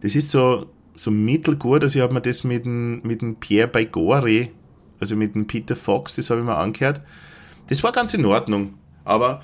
[0.00, 1.82] Das ist so, so mittelgut.
[1.82, 4.50] Also ich habe mir das mit dem, mit dem Pierre Baigori,
[5.00, 7.00] also mit dem Peter Fox, das habe ich mir angehört.
[7.68, 8.74] Das war ganz in Ordnung.
[9.08, 9.42] Aber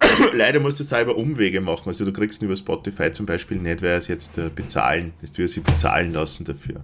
[0.32, 1.88] leider musst du selber Umwege machen.
[1.88, 5.12] Also du kriegst ihn über Spotify zum Beispiel nicht, weil er es jetzt äh, bezahlen,
[5.20, 6.82] das wir sie bezahlen lassen dafür.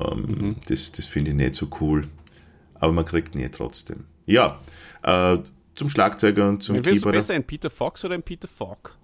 [0.00, 0.56] Ähm, mhm.
[0.66, 2.08] Das, das finde ich nicht so cool.
[2.74, 4.04] Aber man kriegt ihn eh trotzdem.
[4.26, 4.60] Ja,
[5.02, 5.38] äh,
[5.76, 6.92] zum Schlagzeuger und zum Keyboarder.
[6.92, 7.18] Keyboarder.
[7.18, 8.96] besser ein Peter Fox oder ein Peter Falk?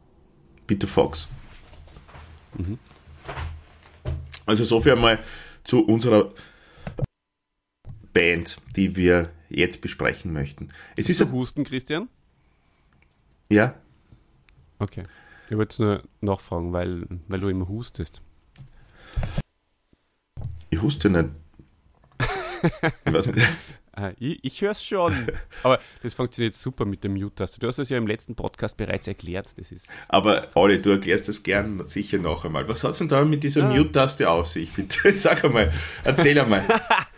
[0.67, 1.29] Peter Fox.
[2.59, 2.79] Mhm.
[4.45, 5.21] Also so viel einmal
[5.63, 6.33] zu unserer
[8.17, 10.69] Band, die wir jetzt besprechen möchten.
[10.97, 12.09] Es ist, ist Husten, Christian?
[13.51, 13.75] Ja.
[14.79, 15.03] Okay.
[15.51, 18.23] Ich wollte nur nachfragen, weil, weil du immer hustest.
[20.71, 21.29] Ich huste nicht.
[23.05, 23.45] ich.
[23.99, 25.27] Ah, ich, höre es schon.
[25.63, 27.59] Aber das funktioniert super mit der Mute-Taste.
[27.59, 29.49] Du hast es ja im letzten Podcast bereits erklärt.
[29.57, 32.69] Das ist Aber Olli, du erklärst das gern sicher noch einmal.
[32.69, 33.75] Was hat es denn da mit dieser ja.
[33.75, 34.71] Mute-Taste auf sich?
[34.75, 35.73] Bitte sag einmal,
[36.05, 36.63] erzähl einmal.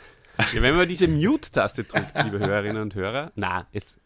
[0.54, 3.98] ja, wenn man diese Mute-Taste drückt, liebe Hörerinnen und Hörer, na, jetzt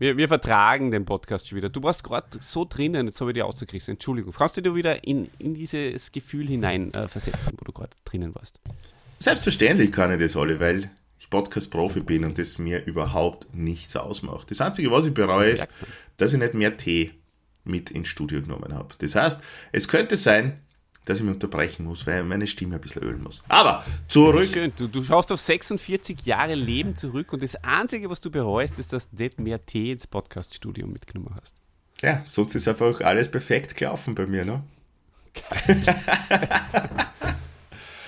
[0.00, 1.68] wir, wir vertragen den Podcast schon wieder.
[1.68, 3.86] Du warst gerade so drinnen, jetzt habe ich dich ausgekriegt.
[3.86, 4.32] Entschuldigung.
[4.32, 8.34] Kannst du dir wieder in, in dieses Gefühl hinein äh, versetzen, wo du gerade drinnen
[8.34, 8.60] warst?
[9.18, 14.50] Selbstverständlich kann ich das alle, weil ich Podcast-Profi bin und das mir überhaupt nichts ausmacht.
[14.50, 15.68] Das Einzige, was ich bereue, ist,
[16.16, 17.10] dass ich nicht mehr Tee
[17.64, 18.94] mit ins Studio genommen habe.
[18.98, 20.62] Das heißt, es könnte sein,
[21.04, 23.42] dass ich mich unterbrechen muss, weil meine Stimme ein bisschen ölen muss.
[23.48, 24.48] Aber zurück.
[24.52, 24.72] Schön.
[24.76, 28.92] Du, du, schaust auf 46 Jahre Leben zurück und das Einzige, was du bereust, ist,
[28.92, 31.62] dass du nicht mehr Tee ins Podcaststudio mitgenommen hast.
[32.02, 34.62] Ja, sonst ist einfach alles perfekt gelaufen bei mir, ne?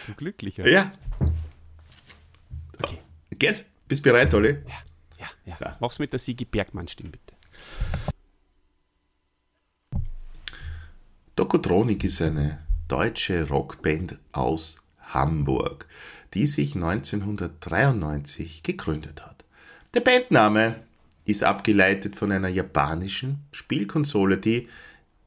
[0.07, 0.68] du glücklicher.
[0.68, 0.92] Ja.
[2.78, 2.98] Okay.
[3.31, 3.64] Geht's?
[3.87, 4.59] Bist bereit, Olli?
[4.66, 4.83] Ja,
[5.18, 5.57] ja, ja.
[5.57, 5.66] So.
[5.81, 7.35] Mach's mit der Sigi Bergmann-Stimme, bitte.
[11.37, 12.59] Dokotronik ist eine
[12.92, 15.87] deutsche Rockband aus Hamburg,
[16.35, 19.46] die sich 1993 gegründet hat.
[19.94, 20.74] Der Bandname
[21.24, 24.68] ist abgeleitet von einer japanischen Spielkonsole, die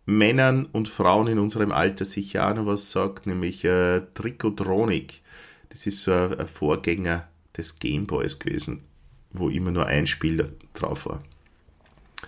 [0.06, 5.23] Männern und Frauen in unserem Alter sicher auch noch was sagt, nämlich äh, Trikotronic.
[5.69, 8.84] Das ist so ein, ein Vorgänger des Gameboys gewesen,
[9.32, 11.23] wo immer nur ein Spiel drauf war.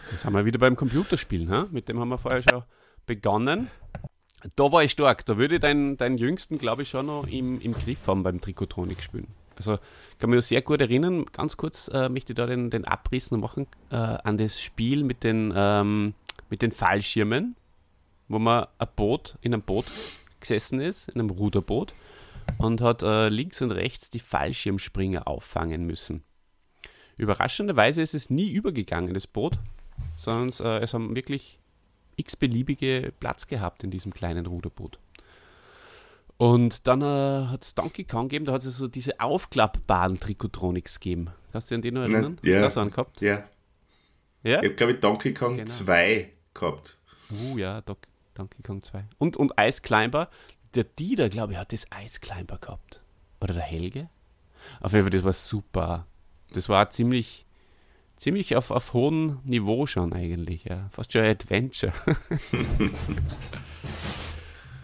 [0.10, 1.68] Das haben wir wieder beim Computerspielen, ha?
[1.70, 2.64] mit dem haben wir vorher schon
[3.06, 3.70] begonnen.
[4.56, 5.26] Da war ich stark.
[5.26, 8.40] Da würde ich deinen, deinen Jüngsten, glaube ich, schon noch im, im Griff haben beim
[8.40, 9.28] Trikotronik spielen.
[9.56, 9.76] Also
[10.12, 13.32] ich kann mich sehr gut erinnern, ganz kurz äh, möchte ich da den, den Abriss
[13.32, 16.14] noch machen, äh, an das Spiel mit den, ähm,
[16.50, 17.56] mit den Fallschirmen,
[18.28, 19.86] wo man ein Boot, in einem Boot
[20.40, 21.96] gesessen ist, in einem Ruderboot,
[22.60, 26.24] und hat äh, links und rechts die Fallschirmspringer auffangen müssen.
[27.18, 29.58] Überraschenderweise ist es nie übergegangen, das Boot,
[30.16, 31.60] sondern äh, es haben wirklich
[32.18, 35.00] x-beliebige Platz gehabt in diesem kleinen Ruderboot.
[36.38, 41.00] Und dann äh, hat es Donkey Kong gegeben, da hat es so diese aufklappbaren Trikotronics
[41.00, 41.30] gegeben.
[41.52, 42.38] Kannst du dich an die noch erinnern?
[42.44, 42.56] Ja.
[42.56, 43.22] Hast du das angehabt?
[43.22, 43.44] Ja.
[44.44, 44.62] ja?
[44.62, 45.70] Ich habe, glaube ich, Donkey Kong genau.
[45.70, 47.00] 2 gehabt.
[47.32, 47.98] Uh, ja, Do
[48.36, 49.06] Donkey Kong 2.
[49.18, 50.30] Und, und Ice Climber.
[50.76, 53.02] Der Dieter, glaube ich, hat das Ice Climber gehabt.
[53.42, 54.10] Oder der Helge?
[54.80, 56.06] Auf jeden Fall, das war super.
[56.54, 57.47] Das war ziemlich
[58.18, 60.90] ziemlich auf, auf hohem Niveau schon eigentlich, ja.
[60.92, 61.94] Fast schon Adventure.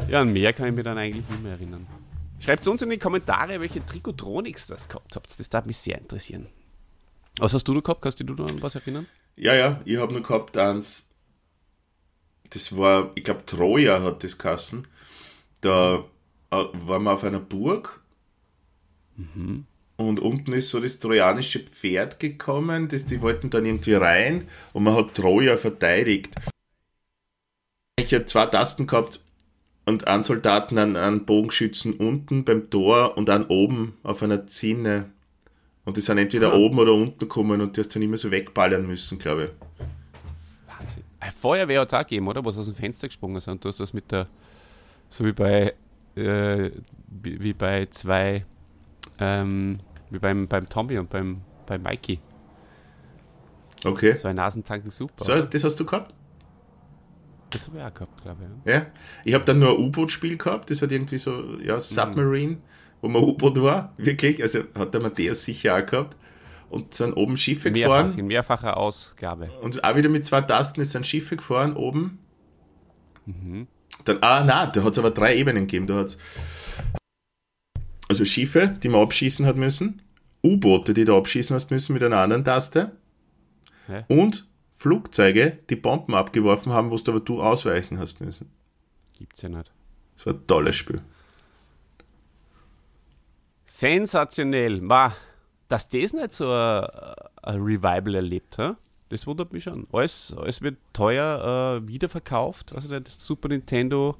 [0.08, 1.88] ja, an mehr kann ich mich dann eigentlich nicht mehr erinnern.
[2.40, 5.40] Schreibt uns in die Kommentare, welche Trikotronics das gehabt habt.
[5.40, 6.48] Das darf mich sehr interessieren.
[7.40, 8.02] Was hast du noch gehabt?
[8.02, 9.08] Kannst du dich noch an was erinnern?
[9.36, 11.08] Ja, ja, ich habe noch gehabt eins.
[12.50, 14.88] Das war, ich glaube, Troja hat das Kassen.
[15.62, 16.04] Da
[16.52, 18.02] äh, waren wir auf einer Burg.
[19.16, 19.66] Mhm.
[20.08, 24.84] Und unten ist so das trojanische Pferd gekommen, das, die wollten dann irgendwie rein und
[24.84, 26.36] man hat Troja verteidigt.
[28.00, 29.22] Ich habe zwei Tasten gehabt
[29.86, 35.12] und einen Soldaten, einen, einen Bogenschützen unten beim Tor und einen oben auf einer Zinne.
[35.86, 36.56] Und die sind entweder ja.
[36.56, 39.50] oben oder unten gekommen und die hast dann immer so wegballern müssen, glaube ich.
[40.68, 41.04] Wahnsinn.
[41.20, 42.44] Eine Feuerwehr hat es auch gegeben, oder?
[42.46, 43.64] Was aus dem Fenster gesprungen sind.
[43.64, 44.28] Du hast das mit der,
[45.10, 45.74] so wie bei,
[46.16, 46.72] äh,
[47.08, 48.46] wie, wie bei zwei
[49.20, 49.80] ähm,
[50.14, 52.20] wie beim, beim Tommy und beim, beim Mikey.
[53.84, 54.16] Okay.
[54.16, 55.24] Zwei Nasentanken super.
[55.24, 56.14] So, das hast du gehabt?
[57.50, 58.72] Das habe ich auch gehabt, glaube ich.
[58.72, 58.86] Ja.
[59.26, 62.58] Ich habe dann nur ein U-Boot-Spiel gehabt, das hat irgendwie so, ja, Submarine,
[63.02, 64.42] wo man U-Boot war, wirklich.
[64.42, 66.18] Also hat der Matthäus sicher auch gehabt.
[66.70, 68.18] Und sind oben Schiffe Mehrfach, gefahren.
[68.18, 69.52] in mehrfacher Ausgabe.
[69.62, 72.18] Und auch wieder mit zwei Tasten ist sind Schiffe gefahren oben.
[73.28, 73.68] Mhm.
[74.06, 75.86] Dann, ah, nein, da hat es aber drei Ebenen gegeben.
[75.86, 76.18] Da hat's
[78.10, 80.03] also Schiffe, die man abschießen hat müssen,
[80.44, 82.92] U-Boote, die du abschießen hast müssen mit einer anderen Taste
[83.88, 84.04] Hä?
[84.08, 88.52] und Flugzeuge, die Bomben abgeworfen haben, wo du aber du ausweichen hast müssen.
[89.18, 89.72] Gibt's ja nicht.
[90.16, 91.02] Das war ein tolles Spiel.
[93.66, 94.82] Sensationell.
[94.82, 95.16] Ma,
[95.70, 96.86] dass das nicht so ein,
[97.44, 98.74] ein Revival erlebt, hä?
[99.14, 99.88] das wundert mich schon.
[99.92, 102.74] Alles, alles wird teuer äh, wiederverkauft.
[102.74, 104.18] Also nicht Super Nintendo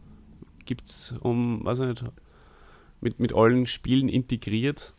[0.66, 2.06] gibt es um, weiß ich nicht,
[3.02, 4.94] mit, mit allen Spielen integriert.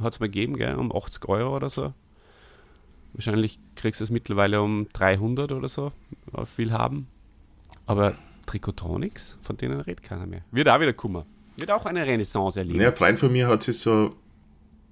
[0.00, 0.74] Hat es mal gegeben, gell?
[0.76, 1.92] um 80 Euro oder so.
[3.12, 5.92] Wahrscheinlich kriegst du es mittlerweile um 300 oder so,
[6.32, 7.08] auf viel haben.
[7.84, 10.42] Aber Trikotronics, von denen redet keiner mehr.
[10.50, 11.26] Wird auch wieder Kummer.
[11.58, 12.80] Wird auch eine Renaissance erleben.
[12.80, 14.16] Ja, ein Freund von mir hat sich so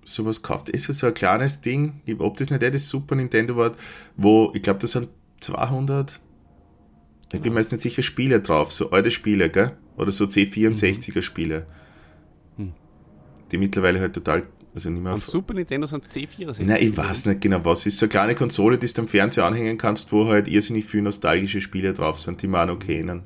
[0.04, 0.68] sowas gekauft.
[0.68, 3.72] Ist so ein kleines Ding, ob das nicht das Super Nintendo war,
[4.16, 5.08] wo, ich glaube, da sind
[5.40, 6.20] 200,
[7.32, 9.72] ich bin mir jetzt nicht sicher, Spiele drauf, so alte Spiele, gell?
[9.96, 11.66] Oder so C64er Spiele.
[12.56, 12.72] Hm.
[13.50, 16.62] Die mittlerweile halt total, also nicht mehr auf, Super Nintendo sind C64.
[16.62, 17.86] Nein, ich weiß nicht genau was.
[17.86, 21.04] ist so eine kleine Konsole, die du am Fernseher anhängen kannst, wo halt irrsinnig viele
[21.04, 23.22] nostalgische Spiele drauf sind, die man auch noch kennen.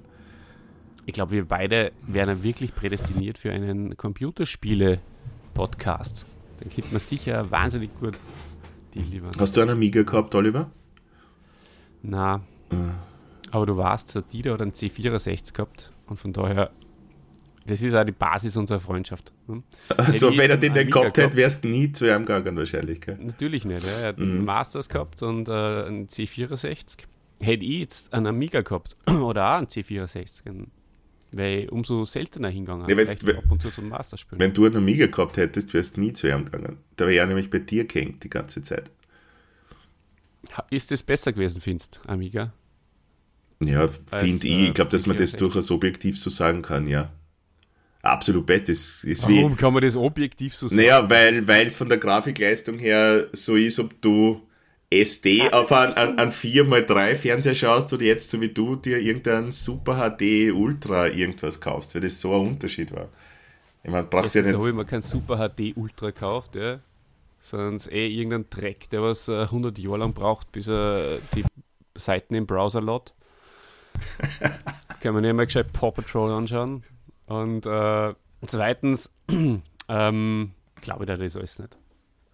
[1.07, 6.25] Ich glaube, wir beide wären wirklich prädestiniert für einen Computerspiele-Podcast.
[6.61, 8.15] Dann könnte man sicher wahnsinnig gut
[8.95, 9.33] die liefern.
[9.39, 10.71] Hast du einen Amiga gehabt, Oliver?
[12.03, 12.41] Na,
[13.51, 16.71] aber du warst, hat Dieter oder ein C64 gehabt und von daher,
[17.67, 19.33] das ist auch die Basis unserer Freundschaft.
[19.97, 23.01] Also, wenn er einen den nicht gehabt hätte, wärst du nie zu ihm gegangen, wahrscheinlich,
[23.01, 23.17] gell?
[23.21, 23.85] Natürlich nicht.
[23.87, 23.93] Ja.
[24.03, 24.25] Er hat Mhm.
[24.25, 27.05] einen Masters gehabt und äh, einen C64.
[27.41, 30.69] Hätte ich jetzt einen Amiga gehabt oder auch einen C64, dann
[31.33, 32.89] wäre ich umso seltener hingegangen.
[32.89, 34.41] Ja, wenn- ab und zu zum Master spielen.
[34.41, 36.79] Wenn du einen Amiga gehabt hättest, wärst du nie zu ihm gegangen.
[36.97, 38.91] Da wäre er nämlich bei dir gehängt die ganze Zeit.
[40.71, 42.53] Ist es besser gewesen, findest Amiga?
[43.61, 44.53] Ja, finde ich.
[44.55, 45.39] äh, Ich glaube, dass man das 64.
[45.39, 47.13] durchaus objektiv so sagen kann, ja.
[48.05, 48.69] Absolut best.
[48.69, 49.39] Das ist wie.
[49.39, 50.81] Warum kann man das objektiv so sagen?
[50.81, 54.43] Naja, weil, weil von der Grafikleistung her so ist, ob du
[54.91, 59.53] SD auf einen, einen, einen 4x3 Fernseher schaust oder jetzt so wie du dir irgendeinen
[59.53, 63.09] Super HD Ultra irgendwas kaufst, weil das so ein Unterschied war.
[63.83, 64.75] Ich meine, brauchst ja So nicht.
[64.75, 66.81] mir kein Super HD Ultra gekauft, ja.
[67.43, 71.45] Sondern eh irgendein Dreck, der was äh, 100 Jahre lang braucht, bis er die
[71.95, 73.15] Seiten im Browser lädt.
[75.01, 76.83] Kann man nicht mal gescheit Paw Patrol anschauen.
[77.27, 78.13] Und äh,
[78.47, 79.11] zweitens,
[79.89, 81.77] ähm, glaube ich da das alles nicht.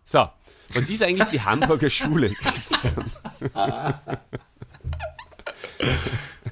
[0.05, 0.29] So,
[0.74, 3.05] was ist eigentlich die Hamburger Schule, Christian?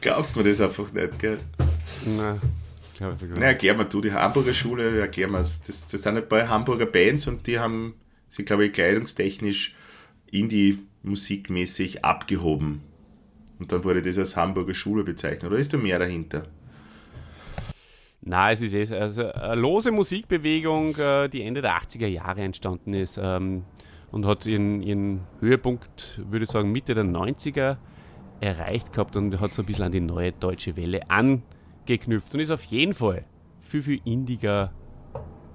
[0.01, 1.38] Glaubst du mir das einfach nicht, gell?
[2.05, 2.38] Na,
[2.96, 5.38] glaube ich Na, erklär mal du, die Hamburger Schule, erklär mal.
[5.38, 7.94] Das, das sind ein paar Hamburger Bands und die haben
[8.29, 9.74] sie, glaube ich, kleidungstechnisch
[10.31, 12.83] Indie-musikmäßig abgehoben.
[13.59, 15.51] Und dann wurde das als Hamburger Schule bezeichnet.
[15.51, 16.46] Oder ist da mehr dahinter?
[18.29, 18.93] Nein, es ist es.
[18.93, 23.64] Also eine lose Musikbewegung, äh, die Ende der 80er Jahre entstanden ist ähm,
[24.11, 27.79] und hat ihren, ihren Höhepunkt, würde ich sagen, Mitte der 90er
[28.41, 32.51] erreicht gehabt und hat so ein bisschen an die neue deutsche Welle angeknüpft und ist
[32.51, 33.25] auf jeden Fall
[33.61, 34.73] viel, viel indiger,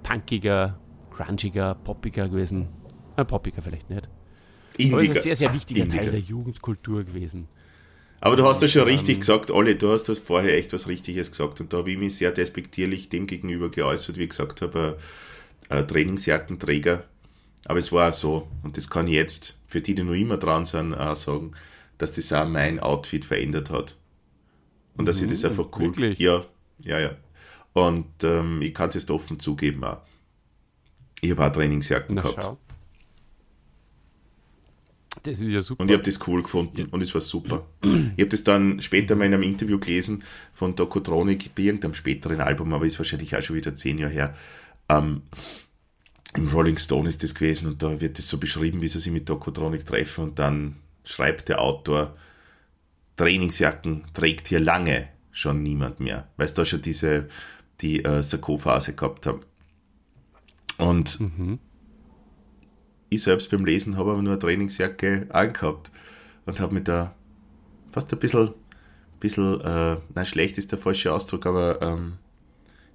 [0.02, 0.80] punkiger,
[1.12, 2.70] crunchiger, poppiger gewesen.
[3.18, 4.10] Äh, poppiger vielleicht nicht.
[4.92, 6.02] Aber es ist ein sehr, sehr wichtiger Indiger.
[6.02, 7.48] Teil der Jugendkultur gewesen.
[8.24, 10.88] Aber du hast das schon Ähm, richtig gesagt, Olli, du hast das vorher echt was
[10.88, 14.62] Richtiges gesagt und da habe ich mich sehr despektierlich dem gegenüber geäußert, wie ich gesagt
[14.62, 14.98] habe,
[15.68, 17.04] ein, ein Trainingsjackenträger.
[17.66, 20.38] Aber es war auch so und das kann ich jetzt, für die, die noch immer
[20.38, 21.52] dran sind, auch sagen,
[21.98, 23.98] dass das auch mein Outfit verändert hat.
[24.96, 25.88] Und dass ich das einfach cool...
[25.90, 26.20] Mhm, wirklich?
[26.20, 26.46] Ja,
[26.80, 27.18] ja, ja.
[27.74, 30.02] Und ähm, ich kann es jetzt offen zugeben auch.
[31.20, 32.42] Ich habe auch Trainingsjacken Na gehabt.
[32.42, 32.58] schau.
[35.22, 35.82] Das ist ja super.
[35.82, 37.66] Und ich habe das cool gefunden und es war super.
[38.16, 40.24] Ich habe das dann später mal in einem Interview gelesen
[40.54, 44.36] von Dokotronik bei irgendeinem späteren Album, aber ist wahrscheinlich auch schon wieder zehn Jahre her.
[44.90, 45.22] Ähm,
[46.36, 49.14] Im Rolling Stone ist das gewesen und da wird das so beschrieben, wie sie sich
[49.14, 52.16] mit Dokotronik treffen und dann schreibt der Autor,
[53.16, 57.28] Trainingsjacken trägt hier lange schon niemand mehr, weil sie da schon diese
[57.82, 59.42] die äh, Sakko-Phase gehabt haben.
[60.78, 61.20] Und
[63.16, 65.92] ich selbst beim Lesen habe aber nur eine Trainingsjacke angehabt
[66.46, 67.16] und habe mich da
[67.92, 68.52] fast ein bisschen,
[69.20, 72.14] bisschen äh, nein, schlecht ist der falsche Ausdruck, aber ähm,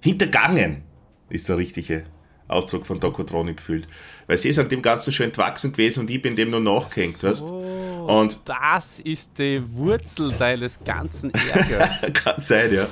[0.01, 0.83] hintergangen
[1.29, 2.05] ist der richtige
[2.47, 3.87] Ausdruck von Dokotronik gefühlt.
[4.27, 7.23] Weil sie ist an dem Ganzen schon entwachsen gewesen und ich bin dem nur nachgehängt,
[7.23, 12.01] weißt Oh, und das ist die Wurzel deines ganzen Ärgers.
[12.13, 12.87] Kann sein, ja.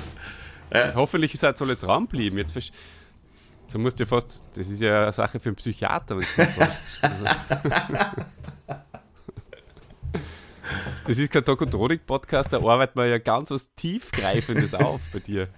[0.70, 0.92] Äh.
[0.94, 2.38] Hoffentlich seid ihr alle dran geblieben.
[2.38, 2.72] Jetzt
[3.68, 6.16] so musst du fast, das ist ja eine Sache für einen Psychiater.
[6.16, 6.26] Also,
[11.06, 15.48] das ist kein Tokotronik-Podcast, da arbeitet man ja ganz was Tiefgreifendes auf bei dir.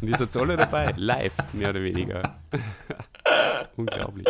[0.00, 2.38] Und ihr seid alle dabei, live, mehr oder weniger.
[3.76, 4.26] Unglaublich.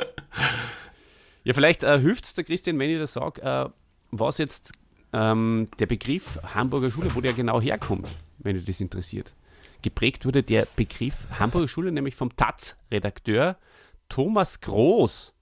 [1.45, 3.69] Ja, vielleicht äh, hilft es der Christian, wenn ich das sage, äh,
[4.11, 4.73] was jetzt
[5.13, 9.33] ähm, der Begriff Hamburger Schule, wo der genau herkommt, wenn dich das interessiert.
[9.87, 13.57] Geprägt wurde der Begriff Hamburger Schule nämlich vom Taz-Redakteur
[14.09, 15.33] Thomas Groß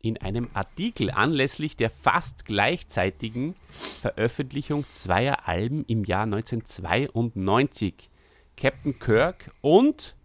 [0.00, 3.54] in einem Artikel anlässlich der fast gleichzeitigen
[4.00, 8.10] Veröffentlichung zweier Alben im Jahr 1992.
[8.56, 10.16] Captain Kirk und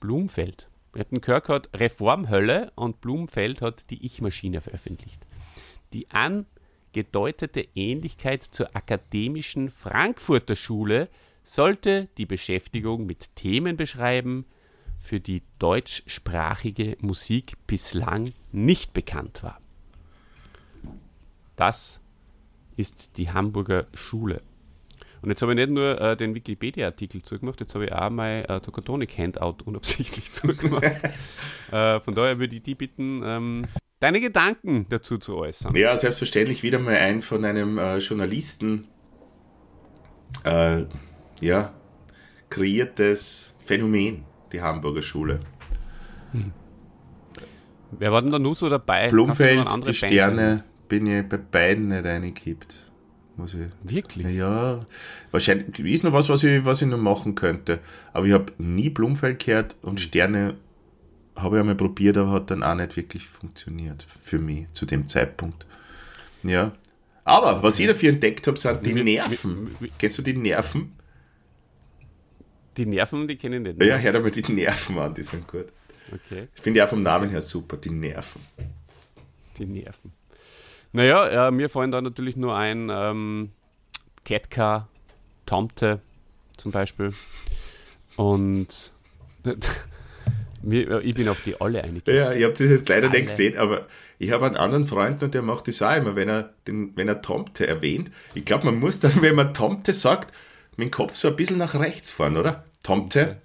[0.00, 0.70] Blumfeld.
[0.92, 5.20] Captain Kirk hat Reformhölle und Blumfeld hat die Ich-Maschine veröffentlicht.
[5.92, 11.10] Die angedeutete Ähnlichkeit zur akademischen Frankfurter Schule
[11.48, 14.44] sollte die Beschäftigung mit Themen beschreiben,
[15.00, 19.60] für die deutschsprachige Musik bislang nicht bekannt war.
[21.56, 22.00] Das
[22.76, 24.42] ist die Hamburger Schule.
[25.22, 28.44] Und jetzt habe ich nicht nur äh, den Wikipedia-Artikel zugemacht, jetzt habe ich auch mein
[28.44, 31.02] äh, Tokotronic-Handout unabsichtlich zugemacht.
[31.72, 33.66] äh, von daher würde ich die bitten, ähm,
[34.00, 35.74] deine Gedanken dazu zu äußern.
[35.74, 38.86] Ja, selbstverständlich wieder mal ein von einem äh, Journalisten
[40.44, 40.84] äh,
[41.40, 41.72] ja,
[42.50, 45.40] kreiertes Phänomen, die Hamburger Schule.
[46.32, 46.52] Hm.
[47.90, 49.08] Wer war denn da nur so dabei?
[49.08, 52.90] Blumfeld, die Sterne, bin ich bei beiden nicht reingekippt.
[53.36, 54.34] Muss ich, Wirklich?
[54.34, 54.84] Ja,
[55.30, 57.78] wahrscheinlich ist noch was, was ich, was ich noch machen könnte.
[58.12, 59.98] Aber ich habe nie Blumfeld gehört und hm.
[59.98, 60.54] Sterne
[61.36, 65.06] habe ich einmal probiert, aber hat dann auch nicht wirklich funktioniert für mich zu dem
[65.06, 65.66] Zeitpunkt.
[66.42, 66.72] Ja.
[67.24, 69.76] Aber was ich dafür entdeckt habe, sind die Nerven.
[69.98, 70.97] Kennst du die Nerven?
[72.78, 73.82] Die Nerven, die kennen nicht.
[73.82, 75.66] Ja, hör aber die Nerven an, die sind gut.
[76.12, 76.46] Okay.
[76.54, 78.40] Ich finde die auch vom Namen her super, die Nerven.
[79.58, 80.12] Die Nerven.
[80.92, 83.50] Naja, ja, mir fallen da natürlich nur ein ähm,
[84.24, 84.88] Ketka,
[85.44, 86.00] Tomte
[86.56, 87.12] zum Beispiel.
[88.16, 88.92] Und
[90.62, 92.06] ich bin auf die alle einig.
[92.06, 93.18] Ja, ich habe das jetzt leider alle.
[93.18, 93.88] nicht gesehen, aber
[94.20, 97.08] ich habe einen anderen Freund und der macht das auch immer, wenn er, den, wenn
[97.08, 98.12] er Tomte erwähnt.
[98.34, 100.32] Ich glaube, man muss dann, wenn man Tomte sagt,
[100.78, 102.64] mit dem Kopf so ein bisschen nach rechts fahren, oder?
[102.82, 103.42] Tomte.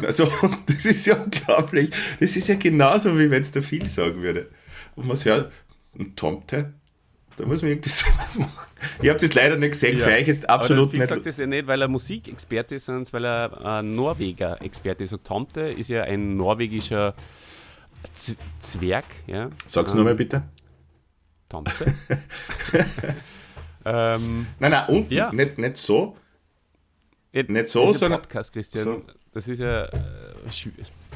[0.00, 0.30] Also,
[0.66, 1.90] das ist ja unglaublich.
[2.20, 4.48] Das ist ja genauso, wie wenn es der viel sagen würde.
[4.94, 5.52] Und man hört,
[6.14, 6.72] Tomte,
[7.36, 8.66] da muss man irgendwie sowas machen.
[9.02, 10.06] Ich habe das leider nicht gesehen, ja.
[10.06, 11.02] für euch ist absolut nicht.
[11.02, 15.12] Ich sage das ja nicht, weil er Musikexperte ist, sondern weil er ein Norweger-Experte ist.
[15.12, 17.14] Und Tomte ist ja ein norwegischer
[18.14, 19.04] Z Zwerg.
[19.26, 19.50] Ja.
[19.66, 20.44] Sag's ähm, nochmal bitte.
[21.48, 21.72] Tomte.
[23.84, 25.32] ähm, nein, nein, und ja.
[25.32, 26.16] nicht, nicht so.
[27.32, 28.22] Nicht so, sondern.
[28.22, 28.84] Podcast, Christian.
[28.84, 29.02] So.
[29.32, 29.84] Das ist ja.
[29.84, 30.34] Äh,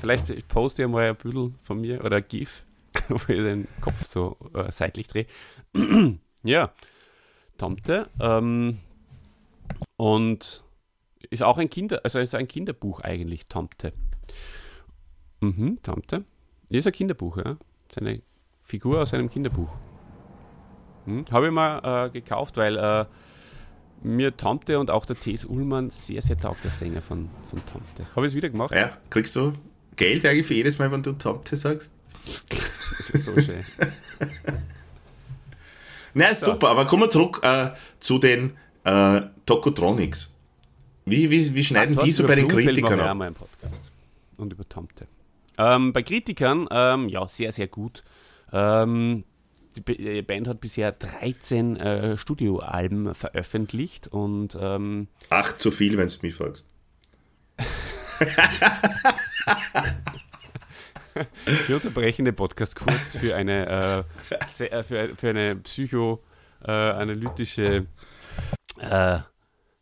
[0.01, 2.65] vielleicht poste ich mal ein Büdel von mir oder ein GIF,
[3.09, 5.27] wo ich den Kopf so äh, seitlich drehe.
[6.43, 6.73] ja,
[7.59, 8.09] Tomte.
[8.21, 8.79] Ähm,
[9.97, 10.63] und
[11.31, 13.93] ist auch ein Kinder, also ist ein Kinderbuch eigentlich, Tomte.
[15.41, 16.25] Mhm, Tomte.
[16.69, 17.57] Ist ein Kinderbuch, ja.
[17.95, 18.23] Seine
[18.65, 19.71] Figur aus einem Kinderbuch.
[21.05, 23.07] Hm, Habe ich mal äh, gekauft, weil äh,
[24.03, 25.45] mir Tomte und auch der T.S.
[25.45, 28.07] Ullmann sehr, sehr taugt, der Sänger von, von Tomte.
[28.15, 28.75] Habe ich es wieder gemacht?
[28.75, 29.55] Ja, kriegst du
[29.97, 31.93] Geld eigentlich für jedes Mal, wenn du Tomte sagst?
[32.25, 33.65] das ist so schön.
[36.15, 36.53] Na, so.
[36.53, 40.35] super, aber kommen wir zurück äh, zu den äh, Tokotronics.
[41.05, 43.19] Wie, wie, wie schneiden die so bei den Kritikern ab?
[43.19, 43.91] Ja, Podcast.
[44.37, 45.07] Und über Tomte.
[45.59, 48.05] Ähm, bei Kritikern, ähm, ja, sehr, sehr gut.
[48.53, 49.25] Ähm,
[49.75, 54.57] die Band hat bisher 13 äh, Studioalben veröffentlicht und.
[54.61, 56.67] Ähm, Acht zu viel, wenn du mich fragst.
[61.67, 67.85] Wir unterbrechen den Podcast kurz für eine, äh, äh für, für eine psychoanalytische
[68.79, 69.19] äh,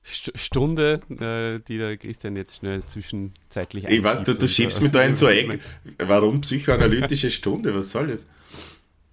[0.03, 5.03] Stunde, äh, die der Christian jetzt schnell zwischenzeitlich Ich weiß, du, du schiebst mich da
[5.03, 5.61] in so Eck.
[5.99, 7.72] Warum psychoanalytische Stunde?
[7.74, 8.26] Was soll das?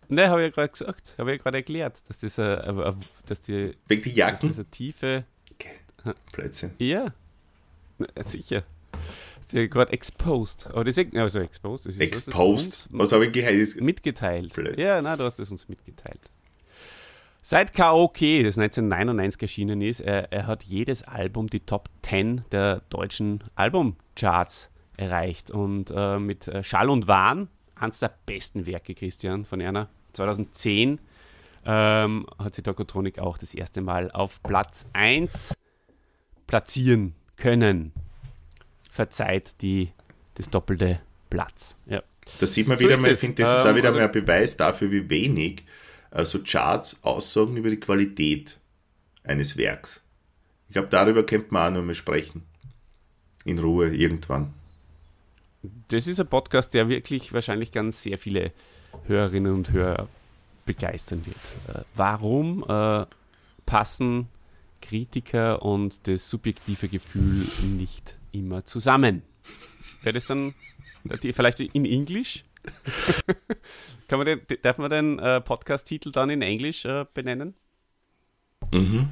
[0.09, 2.93] Ne, habe ich ja gerade gesagt, habe ich ja gerade erklärt, dass das, äh,
[3.25, 4.49] dass die, Wegen die Jacken?
[4.49, 5.25] Dass das eine tiefe.
[5.53, 6.13] Okay.
[6.31, 6.71] Blödsinn.
[6.79, 7.13] Ja,
[8.25, 8.63] sicher.
[9.47, 10.67] Sie ja gerade exposed.
[10.67, 11.85] Aber das ist, also exposed.
[11.85, 12.87] Das ist, exposed?
[12.91, 13.83] Was habe ich geheißen?
[13.83, 14.53] Mitgeteilt.
[14.53, 14.79] Blöd.
[14.79, 16.19] Ja, nein, du hast es uns mitgeteilt.
[17.41, 22.81] Seit KOK, das 1999 erschienen ist, er, er, hat jedes Album die Top 10 der
[22.89, 25.49] deutschen Albumcharts erreicht.
[25.49, 27.47] Und äh, mit äh, Schall und Wahn,
[27.79, 30.99] eines der besten Werke, Christian, von Erna, 2010
[31.65, 35.53] ähm, hat sich Tokotronik auch das erste Mal auf Platz 1
[36.47, 37.91] platzieren können.
[38.89, 39.91] Verzeiht die,
[40.35, 41.75] das doppelte Platz.
[41.85, 42.01] Ja.
[42.39, 44.11] Da sieht man so wieder mal, ich finde, das ist auch wieder also, mal ein
[44.11, 45.63] Beweis dafür, wie wenig
[46.09, 48.59] also Charts aussagen über die Qualität
[49.23, 50.01] eines Werks.
[50.67, 52.43] Ich glaube, darüber könnte man auch noch mal sprechen.
[53.45, 54.53] In Ruhe, irgendwann.
[55.89, 58.51] Das ist ein Podcast, der wirklich wahrscheinlich ganz sehr viele
[59.05, 60.07] Hörerinnen und Hörer
[60.65, 61.77] begeistern wird.
[61.77, 63.05] Äh, warum äh,
[63.65, 64.27] passen
[64.81, 69.23] Kritiker und das subjektive Gefühl nicht immer zusammen?
[70.03, 70.53] Wäre das dann
[71.09, 72.43] vielleicht in Englisch?
[74.07, 77.55] Kann man den, darf man den äh, Podcast-Titel dann in Englisch äh, benennen?
[78.71, 79.09] Mhm.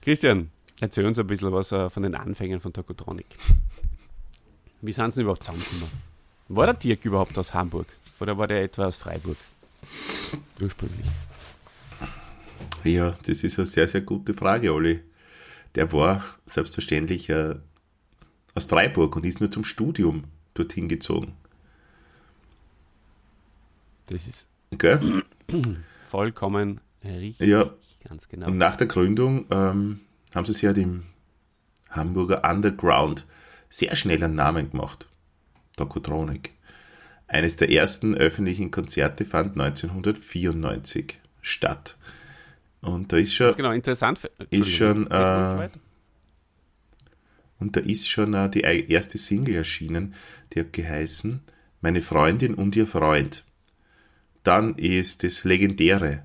[0.00, 3.26] Christian, erzähl uns ein bisschen was äh, von den Anfängen von Tokotronic.
[4.80, 5.90] Wie sind sie überhaupt zusammengekommen?
[6.48, 7.86] War der Dirk überhaupt aus Hamburg?
[8.20, 9.36] Oder war der etwa aus Freiburg?
[10.60, 11.06] Ursprünglich.
[12.84, 15.02] Ja, das ist eine sehr, sehr gute Frage, Olli.
[15.74, 17.56] Der war selbstverständlich äh,
[18.54, 20.24] aus Freiburg und ist nur zum Studium
[20.54, 21.34] dorthin gezogen.
[24.08, 24.98] Das ist okay.
[26.08, 27.46] vollkommen richtig.
[27.46, 27.70] Ja,
[28.08, 28.46] ganz genau.
[28.46, 30.00] Und nach der Gründung ähm,
[30.34, 31.02] haben sie sich halt im
[31.90, 33.26] Hamburger Underground
[33.68, 35.08] sehr schnell einen Namen gemacht.
[35.76, 36.52] Dokotronik.
[37.28, 41.96] Eines der ersten öffentlichen Konzerte fand 1994 statt.
[42.80, 43.54] Und da ist schon.
[43.56, 44.18] Genau, interessant.
[44.18, 45.68] Für, ist schon, äh,
[47.58, 50.14] und da ist schon äh, die erste Single erschienen,
[50.52, 51.40] die hat geheißen
[51.80, 53.44] Meine Freundin und ihr Freund.
[54.42, 56.22] Dann ist das legendäre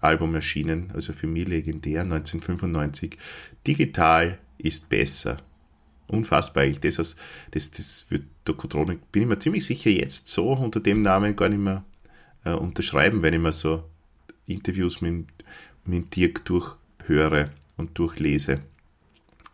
[0.00, 3.16] Album erschienen, also für mich legendär, 1995.
[3.66, 5.38] Digital ist besser.
[6.08, 6.80] Unfassbar eigentlich.
[6.80, 7.16] Das, heißt,
[7.52, 11.48] das, das wird Dokotronik, bin ich mir ziemlich sicher, jetzt so unter dem Namen gar
[11.48, 11.84] nicht mehr
[12.44, 13.84] äh, unterschreiben, wenn ich mir so
[14.46, 15.26] Interviews mit,
[15.84, 18.62] mit Dirk durchhöre und durchlese.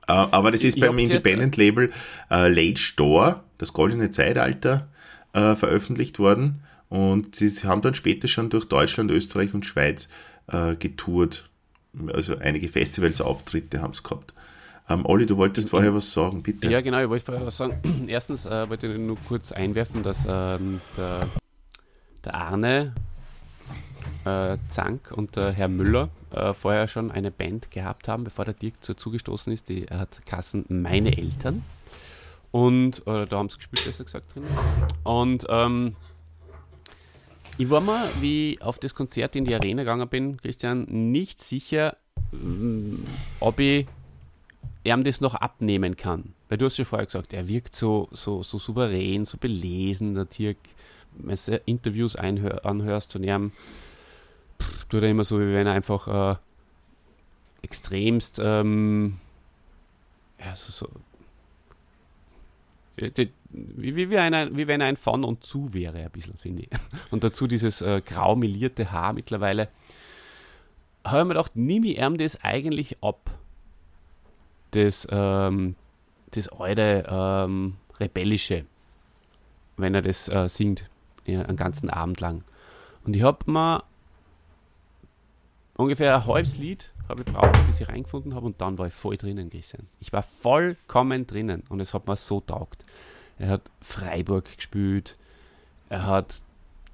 [0.06, 1.92] Äh, aber das ist ich beim Independent-Label
[2.30, 4.88] äh, Late Store, das goldene Zeitalter,
[5.32, 6.60] äh, veröffentlicht worden.
[6.88, 10.08] Und sie haben dann später schon durch Deutschland, Österreich und Schweiz
[10.46, 11.50] äh, getourt.
[12.12, 14.34] Also einige Festivals-Auftritte haben es gehabt.
[14.88, 16.70] Ähm, Olli, du wolltest vorher was sagen, bitte.
[16.70, 18.06] Ja, genau, ich wollte vorher was sagen.
[18.08, 21.26] Erstens äh, wollte ich nur kurz einwerfen, dass ähm, der,
[22.24, 22.94] der, Arne
[24.26, 28.54] äh, Zank und der Herr Müller äh, vorher schon eine Band gehabt haben, bevor der
[28.54, 29.70] Dirk dazu gestoßen ist.
[29.70, 31.62] Die hat Kassen Meine Eltern.
[32.50, 34.44] Und da haben sie gespielt, besser gesagt drin.
[35.02, 35.96] Und ähm,
[37.56, 41.42] ich war mir, wie ich auf das Konzert in die Arena gegangen bin, Christian, nicht
[41.42, 41.96] sicher,
[42.32, 42.96] mm,
[43.38, 43.86] ob ich
[44.84, 46.34] ihm das noch abnehmen kann.
[46.48, 50.26] Weil du hast ja vorher gesagt, er wirkt so, so, so souverän, so belesen, der
[50.26, 50.58] Dirk,
[51.16, 53.52] wenn du Interviews einhör, anhörst von ihm,
[54.88, 56.36] tut er immer so, wie wenn er einfach äh,
[57.62, 59.18] extremst ähm,
[60.38, 60.88] ja, so, so
[62.96, 66.62] wie, wie, wie, eine, wie wenn er ein von und zu wäre, ein bisschen, finde
[66.62, 66.68] ich.
[67.10, 69.68] Und dazu dieses äh, grau melierte Haar mittlerweile.
[71.04, 73.30] Habe ich mir gedacht, nimm ich ihm das eigentlich ab?
[74.74, 75.76] Das, ähm,
[76.32, 78.64] das alte ähm, Rebellische,
[79.76, 80.88] wenn er das äh, singt,
[81.26, 82.44] ja, einen ganzen Abend lang.
[83.04, 83.84] Und ich habe mir
[85.76, 88.94] ungefähr ein halbes Lied habe ich braucht, bis ich reingefunden habe und dann war ich
[88.94, 89.88] voll drinnen gewesen.
[90.00, 92.84] Ich war vollkommen drinnen und es hat mir so taugt.
[93.38, 95.16] Er hat Freiburg gespielt,
[95.88, 96.42] er hat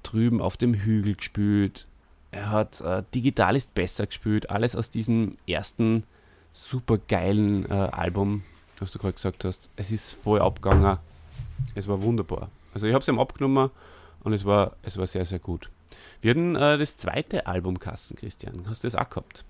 [0.03, 1.87] drüben auf dem Hügel gespielt,
[2.31, 6.03] er hat äh, Digital ist besser gespielt, alles aus diesem ersten
[6.53, 8.43] super geilen äh, Album,
[8.79, 9.69] was du gerade gesagt hast.
[9.75, 10.97] Es ist voll abgegangen,
[11.75, 12.49] es war wunderbar.
[12.73, 13.69] Also ich habe es ihm abgenommen
[14.23, 15.69] und es war, es war sehr, sehr gut.
[16.21, 18.65] Wir hatten äh, das zweite Album Kassen, Christian.
[18.67, 19.43] Hast du das auch gehabt?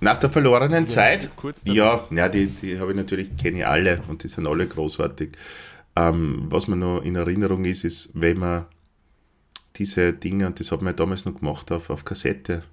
[0.00, 1.30] Nach der verlorenen ja, Zeit,
[1.64, 5.30] ja, ja, die, die habe ich natürlich, kenne ich alle und die sind alle großartig.
[5.94, 8.66] Ähm, was mir noch in Erinnerung ist, ist, wenn man
[9.76, 12.64] diese Dinge, und das hat man damals noch gemacht, auf, auf Kassette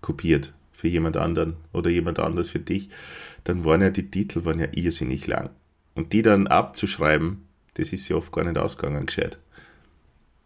[0.00, 2.90] kopiert für jemand anderen oder jemand anders für dich,
[3.44, 5.50] dann waren ja die Titel waren ja irrsinnig lang.
[5.94, 9.38] Und die dann abzuschreiben, das ist ja oft gar nicht ausgegangen gescheit.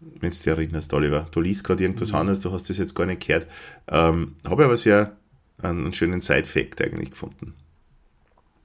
[0.00, 1.26] Wenn du dich erinnerst, Oliver.
[1.32, 2.18] Du liest gerade irgendwas mhm.
[2.18, 3.46] anderes, du hast das jetzt gar nicht gehört.
[3.88, 5.16] Ähm, habe aber sehr
[5.60, 7.54] einen, einen schönen Side-Fact eigentlich gefunden.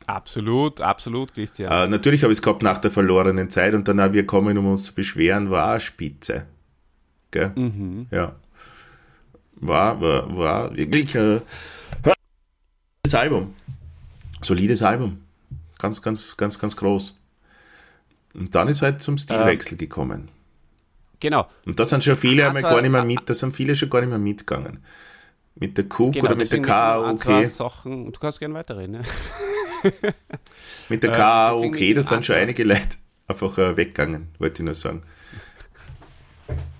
[0.05, 1.71] Absolut, absolut, Christian.
[1.71, 4.57] Äh, natürlich habe ich es gehabt nach der verlorenen Zeit und dann auch wir kommen,
[4.57, 6.45] um uns zu beschweren, war spitze.
[7.31, 7.51] Gell?
[7.55, 8.07] Mhm.
[8.11, 8.35] Ja.
[9.55, 11.41] War, war, war wirklich ein
[13.05, 13.55] solides Album.
[14.41, 15.21] Solides Album.
[15.77, 17.17] Ganz, ganz, ganz, ganz groß.
[18.33, 20.29] Und dann ist halt zum Stilwechsel äh, gekommen.
[21.19, 21.47] Genau.
[21.65, 24.01] Und da sind schon viele einmal gar nicht mehr mit, da sind viele schon gar
[24.01, 24.83] nicht mehr mitgegangen.
[25.55, 27.47] Mit der Cook genau, oder mit der KOK.
[27.47, 28.93] Sachen, du kannst gerne weiterreden.
[28.93, 29.03] Ne?
[30.89, 32.97] mit der KOK, da sind schon einige Leute
[33.27, 35.03] einfach äh, weggegangen, wollte ich nur sagen.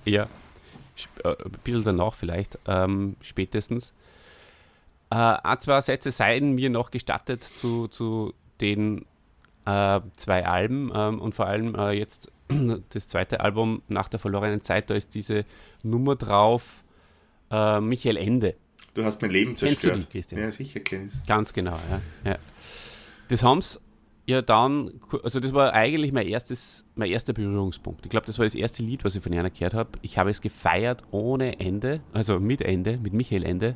[0.05, 0.28] Ja,
[1.24, 3.94] äh, ein bisschen danach vielleicht, ähm, spätestens.
[5.10, 9.06] Äh, ein, zwei Sätze seien mir noch gestattet zu, zu den
[9.66, 12.32] äh, zwei Alben ähm, und vor allem äh, jetzt
[12.89, 15.46] das zweite Album nach der verlorenen Zeit, da ist diese
[15.84, 16.84] Nummer drauf,
[17.52, 18.56] äh, Michael Ende.
[18.94, 19.94] Du hast mein Leben zerstört.
[19.94, 20.41] Kennst du die, Christian?
[20.41, 22.32] Ja, sicher kenne ich Ganz genau, ja.
[22.32, 22.38] ja.
[23.30, 23.80] Das haben sie
[24.26, 28.05] ja dann, also das war eigentlich mein erstes, mein erster Berührungspunkt.
[28.05, 29.91] Ich glaube, das war das erste Lied, was ich von einer gehört habe.
[30.01, 33.76] Ich habe es gefeiert ohne Ende, also mit Ende, mit Michael Ende.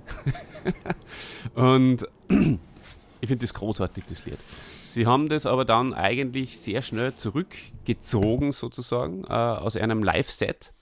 [1.56, 4.40] Und ich finde das großartig, das Lied.
[4.86, 10.74] Sie haben das aber dann eigentlich sehr schnell zurückgezogen, sozusagen, äh, aus einem Live-Set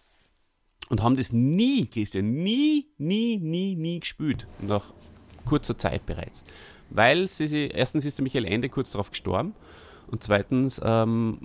[0.89, 4.47] und haben das nie, Christian, nie, nie, nie, nie gespielt.
[4.61, 4.93] Nach
[5.45, 6.43] kurzer Zeit bereits.
[6.89, 9.53] Weil sie, erstens ist der Michael Ende kurz darauf gestorben
[10.07, 11.39] und zweitens ähm,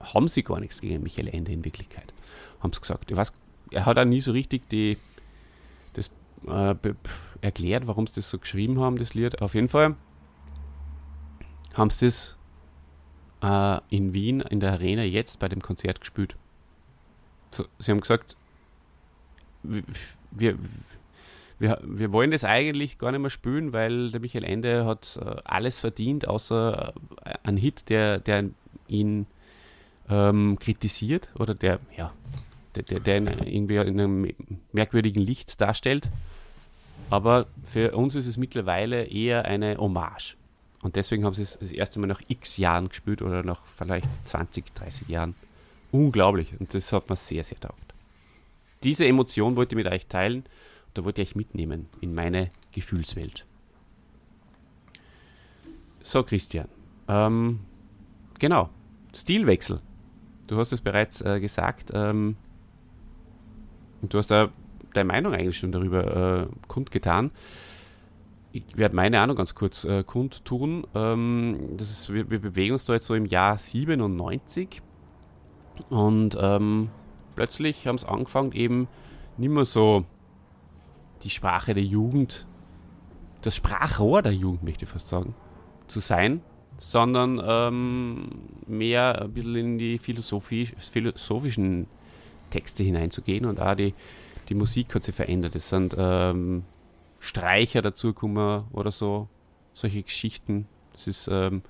[0.00, 2.12] haben sie gar nichts gegen Michael Ende in Wirklichkeit.
[2.60, 3.10] Haben sie gesagt.
[3.10, 3.32] Ich weiß,
[3.70, 4.96] er hat auch nie so richtig die,
[5.92, 6.10] das
[6.46, 6.74] äh,
[7.40, 9.42] erklärt, warum sie das so geschrieben haben, das Lied.
[9.42, 9.96] Auf jeden Fall
[11.74, 12.36] haben sie das
[13.42, 16.36] äh, in Wien in der Arena jetzt bei dem Konzert gespielt.
[17.50, 18.36] So, sie haben gesagt,
[19.62, 19.82] wir,
[20.30, 20.58] wir,
[21.58, 25.80] wir wollen das eigentlich gar nicht mehr spielen, weil der Michael Ende hat äh, alles
[25.80, 26.94] verdient, außer
[27.24, 28.44] äh, ein Hit, der, der
[28.86, 29.26] ihn
[30.08, 32.12] ähm, kritisiert oder der, ja,
[32.76, 34.34] der, der, der ihn irgendwie in einem
[34.72, 36.08] merkwürdigen Licht darstellt.
[37.10, 40.36] Aber für uns ist es mittlerweile eher eine Hommage.
[40.82, 44.08] Und deswegen haben sie es das erste Mal nach x Jahren gespielt oder nach vielleicht
[44.26, 45.34] 20, 30 Jahren.
[45.90, 46.52] Unglaublich.
[46.60, 47.76] Und das hat mir sehr, sehr taugt.
[48.82, 50.44] Diese Emotion wollte ich mit euch teilen.
[50.98, 53.46] Da wollte ich euch mitnehmen in meine Gefühlswelt.
[56.02, 56.66] So, Christian.
[57.06, 57.60] Ähm,
[58.40, 58.68] genau.
[59.14, 59.80] Stilwechsel.
[60.48, 61.92] Du hast es bereits äh, gesagt.
[61.94, 62.34] Ähm,
[64.02, 64.48] und du hast da
[64.92, 67.30] deine Meinung eigentlich schon darüber äh, kundgetan
[68.50, 70.84] ich werde meine Ahnung ganz kurz äh, kundtun.
[70.96, 74.82] Ähm, das ist, wir, wir, bewegen uns da jetzt so im Jahr 97
[75.90, 76.88] und ähm,
[77.36, 78.88] plötzlich haben es angefangen, eben
[79.36, 80.06] nicht mehr so
[81.22, 82.46] die Sprache der Jugend,
[83.42, 85.34] das Sprachrohr der Jugend, möchte ich fast sagen,
[85.86, 86.42] zu sein,
[86.78, 88.28] sondern ähm,
[88.66, 91.86] mehr ein bisschen in die philosophisch, philosophischen
[92.50, 93.94] Texte hineinzugehen und auch die,
[94.48, 95.54] die Musik hat sich verändert.
[95.54, 96.64] Es sind ähm,
[97.20, 99.28] Streicher dazukommen oder so.
[99.74, 100.66] Solche Geschichten.
[100.94, 101.62] Es ist ähm,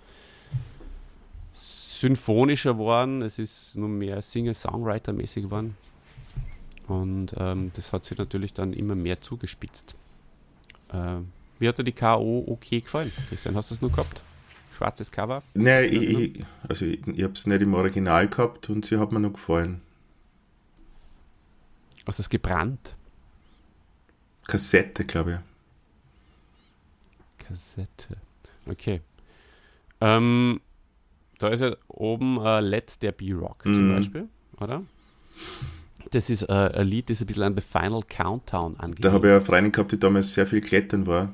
[1.55, 5.77] symphonischer geworden, es ist nur mehr Singer-Songwriter-mäßig geworden.
[6.89, 9.95] Und ähm, das hat sich natürlich dann immer mehr zugespitzt.
[10.93, 11.29] Ähm,
[11.59, 12.45] wie hat dir die K.O.
[12.47, 13.13] okay gefallen?
[13.29, 14.23] Christian, hast du es nur gehabt?
[14.73, 15.43] Schwarzes Cover?
[15.55, 19.13] Nein, ich, ich, also ich, ich habe es nicht im Original gehabt und sie hat
[19.13, 19.83] mir noch gefallen.
[22.07, 22.97] Hast du es gebrannt?
[24.47, 25.43] Kassette, glaube
[27.39, 27.47] ich.
[27.47, 28.17] Kassette.
[28.67, 29.03] Okay.
[30.01, 30.61] Ähm,
[31.39, 33.75] da ist ja oben uh, Let There Be Rock mhm.
[33.75, 34.29] zum Beispiel,
[34.59, 34.83] oder?
[36.11, 39.05] Das ist uh, ein Lied, das ein bisschen an The Final Countdown angeht.
[39.05, 41.33] Da habe ich eine Freundin gehabt, die damals sehr viel klettern war.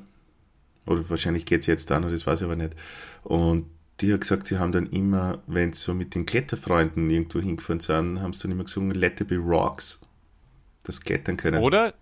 [0.85, 2.75] Oder wahrscheinlich geht es jetzt noch, das weiß ich aber nicht.
[3.23, 3.65] Und
[4.01, 7.79] die hat gesagt, sie haben dann immer, wenn sie so mit den Kletterfreunden irgendwo hingefahren
[7.79, 10.01] sind, haben sie dann immer gesungen, Let There Be Rocks.
[10.83, 11.63] Das Klettern können.
[11.63, 11.93] Oder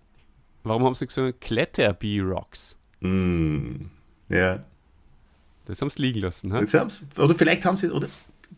[0.64, 2.76] Warum haben sie gesagt Kletterbee Rocks?
[3.00, 3.84] Mm,
[4.30, 4.64] ja.
[5.66, 6.60] Das haben sie liegen lassen, ha?
[7.18, 8.08] Oder vielleicht haben sie, oder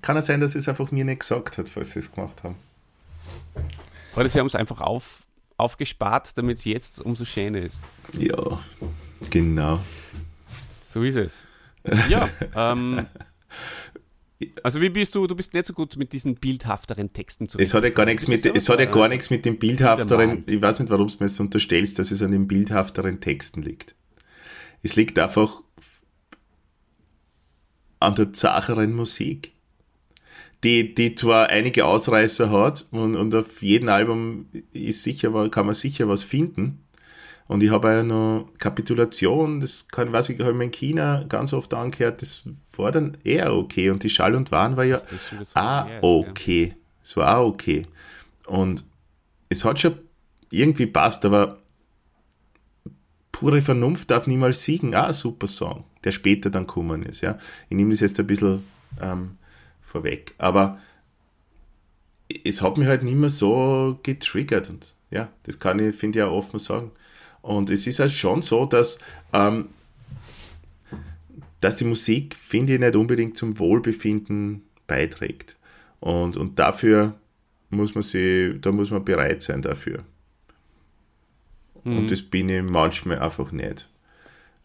[0.03, 2.57] kann es sein, dass es einfach mir nicht gesagt hat, falls sie es gemacht haben.
[4.17, 7.83] Oder sie haben es einfach auf, aufgespart, damit es jetzt umso schöner ist.
[8.19, 8.61] Ja,
[9.31, 9.81] genau.
[10.87, 11.45] So ist es.
[12.09, 13.07] Ja, ähm,
[14.63, 17.73] also wie bist du, du bist nicht so gut mit diesen bildhafteren Texten zu Es
[17.75, 20.81] hat ja gar nichts mit, es hat ja gar nichts mit dem bildhafteren, ich weiß
[20.81, 23.95] nicht, warum du mir das unterstellst, dass es an den bildhafteren Texten liegt.
[24.83, 25.63] Es liegt einfach
[27.99, 29.53] an der zacheren Musik,
[30.67, 35.75] die, die zwar einige Ausreißer hat und, und auf jedem Album ist sicher, kann man
[35.75, 36.87] sicher was finden,
[37.49, 41.53] und ich habe ja noch Kapitulation, das kann, weiß ich, habe ich in China ganz
[41.53, 42.45] oft angehört, das
[42.77, 43.91] war dann eher okay.
[43.91, 45.01] Und die Schall und Wahn war ja
[45.55, 46.75] auch okay.
[47.03, 47.87] Es war auch okay.
[48.47, 48.85] Und
[49.49, 49.97] es hat schon
[50.51, 51.59] irgendwie passt, aber
[53.31, 54.95] pure Vernunft darf niemals siegen.
[54.95, 57.21] Ah, super Song, der später dann kommen ist.
[57.21, 57.39] Ja.
[57.69, 58.65] Ich nehme das jetzt ein bisschen
[59.01, 59.39] ähm,
[59.87, 60.35] vorweg.
[60.37, 60.79] Aber
[62.45, 64.69] es hat mich halt nicht mehr so getriggert.
[64.69, 66.91] Und ja, das kann ich, finde ich, auch offen sagen.
[67.41, 68.99] Und es ist halt schon so, dass,
[69.33, 69.69] ähm,
[71.61, 75.57] dass die Musik, finde ich, nicht unbedingt zum Wohlbefinden beiträgt.
[76.01, 77.15] Und, und dafür
[77.71, 80.05] muss man sie, da muss man bereit sein dafür.
[81.85, 81.99] Mhm.
[81.99, 83.89] Und das bin ich manchmal einfach nicht.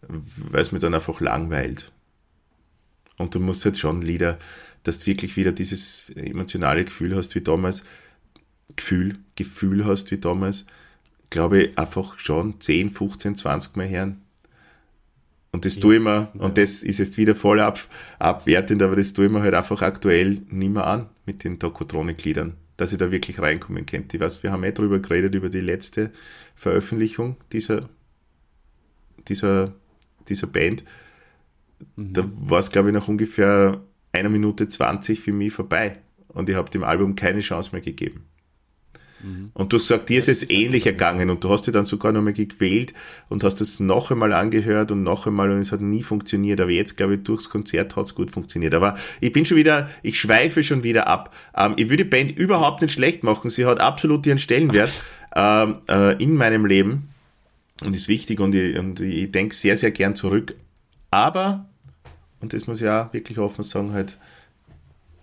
[0.01, 1.91] Weil es mir dann einfach langweilt.
[3.17, 4.39] Und du musst halt schon Lieder,
[4.83, 7.83] dass du wirklich wieder dieses emotionale Gefühl hast wie damals,
[8.75, 10.65] Gefühl, Gefühl hast wie damals,
[11.29, 14.21] glaube ich, einfach schon 10, 15, 20 Mal hören.
[15.51, 16.41] Und das ja, tue ich mir, ja.
[16.41, 17.79] und das ist jetzt wieder voll ab,
[18.19, 22.53] abwertend, aber das tue ich mir halt einfach aktuell nicht mehr an mit den Tokotronik-Liedern,
[22.77, 24.15] dass ich da wirklich reinkommen könnte.
[24.15, 26.11] Ich weiß, wir haben eh drüber geredet, über die letzte
[26.55, 27.89] Veröffentlichung dieser,
[29.27, 29.73] dieser,
[30.29, 30.85] dieser Band.
[31.97, 32.13] Mhm.
[32.13, 33.81] Da war es, glaube ich, nach ungefähr
[34.11, 35.97] einer Minute 20 für mich vorbei.
[36.27, 38.25] Und ich habe dem Album keine Chance mehr gegeben.
[39.23, 39.51] Mhm.
[39.53, 42.33] Und du sagst, dir ist es ähnlich ergangen und du hast dich dann sogar nochmal
[42.33, 42.93] gequält
[43.29, 46.59] und hast es noch einmal angehört und noch einmal und es hat nie funktioniert.
[46.61, 48.73] Aber jetzt, glaube ich, durchs Konzert hat es gut funktioniert.
[48.73, 51.35] Aber ich bin schon wieder, ich schweife schon wieder ab.
[51.55, 53.49] Ähm, ich würde die Band überhaupt nicht schlecht machen.
[53.49, 54.91] Sie hat absolut ihren Stellenwert
[55.35, 57.09] ähm, äh, in meinem Leben
[57.81, 60.55] und ist wichtig und ich, und ich denke sehr, sehr gern zurück.
[61.09, 61.69] Aber,
[62.41, 64.19] und das muss ich auch wirklich offen sagen, halt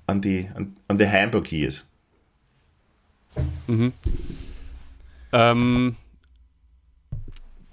[0.06, 1.86] an die, an, an die Hamburg Years.
[3.66, 3.92] Mhm.
[5.32, 5.96] Ähm,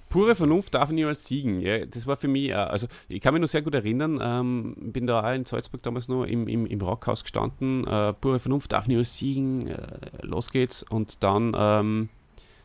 [0.09, 1.61] pure Vernunft darf niemals siegen.
[1.61, 5.07] Ja, das war für mich, also ich kann mich noch sehr gut erinnern, ähm, bin
[5.07, 7.85] da auch in Salzburg damals noch im, im, im Rockhaus gestanden.
[7.87, 9.77] Äh, pure Vernunft darf niemals siegen, äh,
[10.21, 10.83] los geht's.
[10.83, 12.09] Und dann, ähm,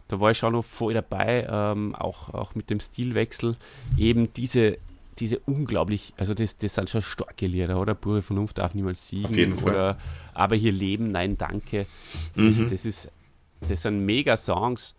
[0.08, 3.56] da war ich schon noch voll dabei, ähm, auch, auch mit dem Stilwechsel,
[3.96, 4.78] eben diese
[5.20, 7.94] diese unglaublich, also das, das sind schon starke Lieder, oder?
[7.94, 9.26] Pure Vernunft darf niemals siegen.
[9.26, 9.72] Auf jeden Fall.
[9.72, 9.98] Oder
[10.32, 11.86] Aber hier leben, nein, danke.
[12.34, 12.70] Das, mhm.
[12.70, 13.08] das, ist,
[13.60, 14.94] das sind mega Songs.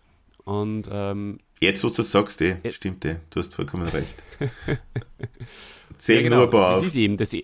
[0.45, 4.23] Und ähm, Jetzt, was du sagst, eh, äh, stimmt eh, du hast vollkommen recht.
[5.97, 7.35] Zähl ja, genau, nur ein paar das Ist eben das,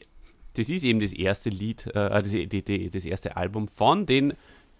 [0.54, 4.34] das ist eben das erste Lied, äh, das, die, die, das erste Album von den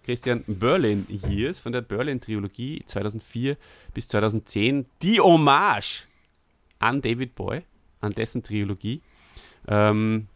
[0.04, 3.56] Christian Berlin Years, von der Berlin Trilogie 2004
[3.94, 4.86] bis 2010.
[5.02, 6.08] Die Hommage
[6.78, 7.62] an David Boy
[8.00, 9.00] an dessen Trilogie
[9.66, 10.26] ähm,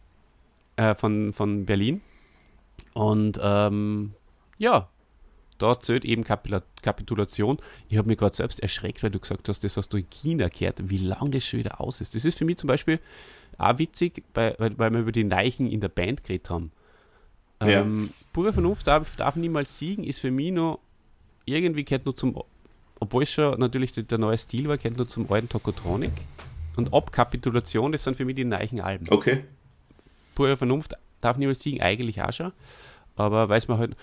[0.75, 2.01] äh, von, von Berlin.
[2.93, 4.13] Und ähm,
[4.57, 4.89] ja,
[5.57, 7.57] da zählt eben Kapitula Kapitulation.
[7.87, 10.49] Ich habe mich gerade selbst erschreckt, weil du gesagt hast, das hast du in China
[10.49, 12.15] gehört, wie lange das schon wieder aus ist.
[12.15, 12.99] Das ist für mich zum Beispiel
[13.57, 16.71] auch witzig, weil, weil wir über die Neichen in der Band geredet haben.
[17.61, 17.81] Ja.
[17.81, 20.79] Ähm, pure Vernunft darf, darf niemals siegen, ist für mich noch
[21.45, 22.41] irgendwie gehört nur zum,
[22.99, 26.11] obwohl es schon natürlich der, der neue Stil war, gehört nur zum alten Tokotronic
[26.75, 29.07] und Abkapitulation, das sind für mich die neuen Alben.
[29.09, 29.43] Okay.
[30.35, 32.51] Pure Vernunft darf niemals siegen, eigentlich auch schon.
[33.15, 33.95] Aber weil es mir halt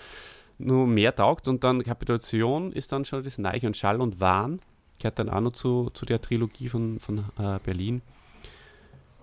[0.58, 4.60] nur mehr taugt und dann Kapitulation ist dann schon das Neue und Schall und Wahn,
[4.98, 8.02] gehört dann auch noch zu, zu der Trilogie von, von äh, Berlin.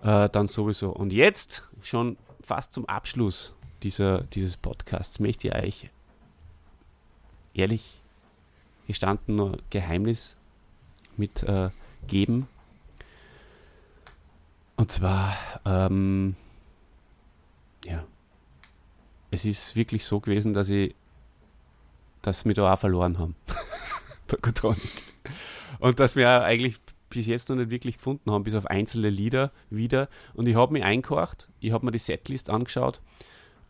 [0.04, 0.90] Äh, dann sowieso.
[0.90, 5.90] Und jetzt schon fast zum Abschluss dieser, dieses Podcasts möchte ich euch
[7.54, 8.02] ehrlich
[8.88, 10.38] gestanden nur Geheimnis
[11.18, 12.42] mitgeben.
[12.44, 12.57] Äh,
[14.78, 16.36] und zwar, ähm,
[17.86, 18.06] ja,
[19.32, 20.96] es ist wirklich so gewesen, dass ich,
[22.22, 23.36] dass wir da auch verloren haben.
[24.28, 25.04] Tokotronic.
[25.80, 29.52] Und dass wir eigentlich bis jetzt noch nicht wirklich gefunden haben, bis auf einzelne Lieder
[29.70, 30.10] wieder.
[30.34, 33.02] Und ich habe mich eingekocht, ich habe mir die Setlist angeschaut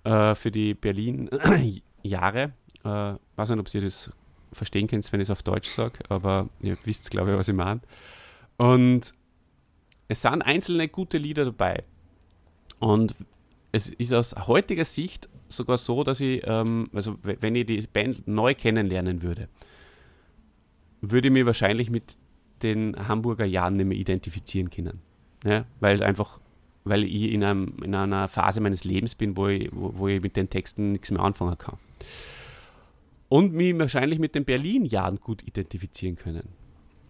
[0.03, 2.51] äh, für die Berlin-Jahre.
[2.83, 4.11] Äh, weiß nicht, ob ihr das
[4.53, 7.55] verstehen könnt, wenn ich es auf Deutsch sage, aber ihr wisst, glaube ich, was ich
[7.55, 7.81] meine.
[8.55, 9.13] Und
[10.07, 11.83] es sind einzelne gute Lieder dabei.
[12.79, 13.15] Und
[13.71, 18.27] es ist aus heutiger Sicht sogar so, dass ich, ähm, also wenn ich die Band
[18.27, 19.47] neu kennenlernen würde,
[21.01, 22.15] würde ich mich wahrscheinlich mit
[22.63, 24.99] den Hamburger Jahren nicht mehr identifizieren können.
[25.43, 25.65] Ja?
[25.79, 26.39] Weil einfach,
[26.83, 30.21] weil ich in, einem, in einer Phase meines Lebens bin, wo ich, wo, wo ich
[30.21, 31.77] mit den Texten nichts mehr anfangen kann.
[33.29, 36.47] Und mich wahrscheinlich mit den Berlin-Jahren gut identifizieren können.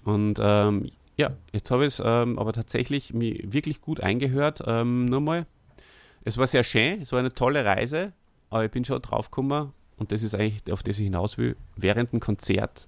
[0.04, 4.64] Und ähm, ja, jetzt habe ich es ähm, aber tatsächlich mir wirklich gut eingehört.
[4.66, 5.46] Ähm, nur mal,
[6.24, 8.14] es war sehr schön, es war eine tolle Reise,
[8.50, 11.56] aber ich bin schon drauf gekommen, und das ist eigentlich, auf das ich hinaus will,
[11.76, 12.88] während dem Konzert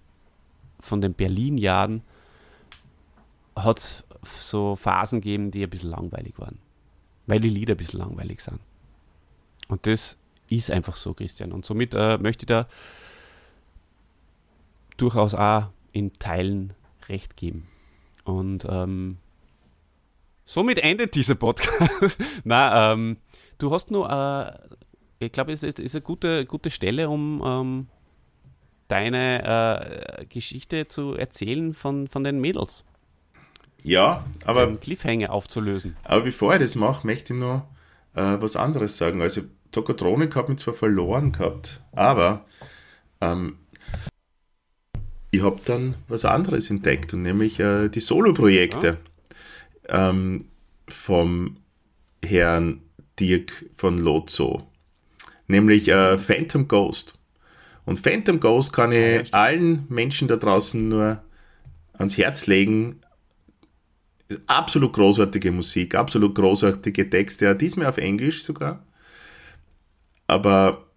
[0.79, 2.03] von den Berlin-Jahren
[3.55, 6.59] hat es so Phasen gegeben, die ein bisschen langweilig waren.
[7.25, 8.59] Weil die Lieder ein bisschen langweilig sind.
[9.67, 10.17] Und das
[10.49, 11.51] ist einfach so, Christian.
[11.51, 12.67] Und somit äh, möchte ich da
[14.97, 16.73] durchaus auch in Teilen
[17.07, 17.67] recht geben.
[18.29, 19.17] Und ähm,
[20.45, 22.17] somit endet dieser Podcast.
[22.43, 23.17] Na, ähm,
[23.57, 24.51] du hast nur äh,
[25.19, 27.87] ich glaube, es ist, ist, eine gute, gute Stelle, um ähm,
[28.87, 32.85] deine äh, Geschichte zu erzählen von, von den Mädels.
[33.83, 34.65] Ja, aber.
[34.65, 35.97] Den Cliffhanger aufzulösen.
[36.03, 37.67] Aber bevor ich das mache, möchte ich noch
[38.15, 39.21] äh, was anderes sagen.
[39.21, 42.45] Also, Tokotronik hat mich zwar verloren gehabt, aber
[43.21, 43.57] ähm,
[45.31, 48.97] ich habe dann was anderes entdeckt und nämlich äh, die Solo-Projekte
[49.87, 50.09] ja.
[50.09, 50.45] ähm,
[50.87, 51.57] vom
[52.23, 52.81] Herrn
[53.19, 54.67] Dirk von Lotso,
[55.47, 57.13] nämlich äh, Phantom Ghost.
[57.85, 61.21] Und Phantom Ghost kann ich ja, allen Menschen da draußen nur
[61.93, 62.99] ans Herz legen.
[64.47, 68.85] Absolut großartige Musik, absolut großartige Texte, diesmal auf Englisch sogar.
[70.27, 70.88] Aber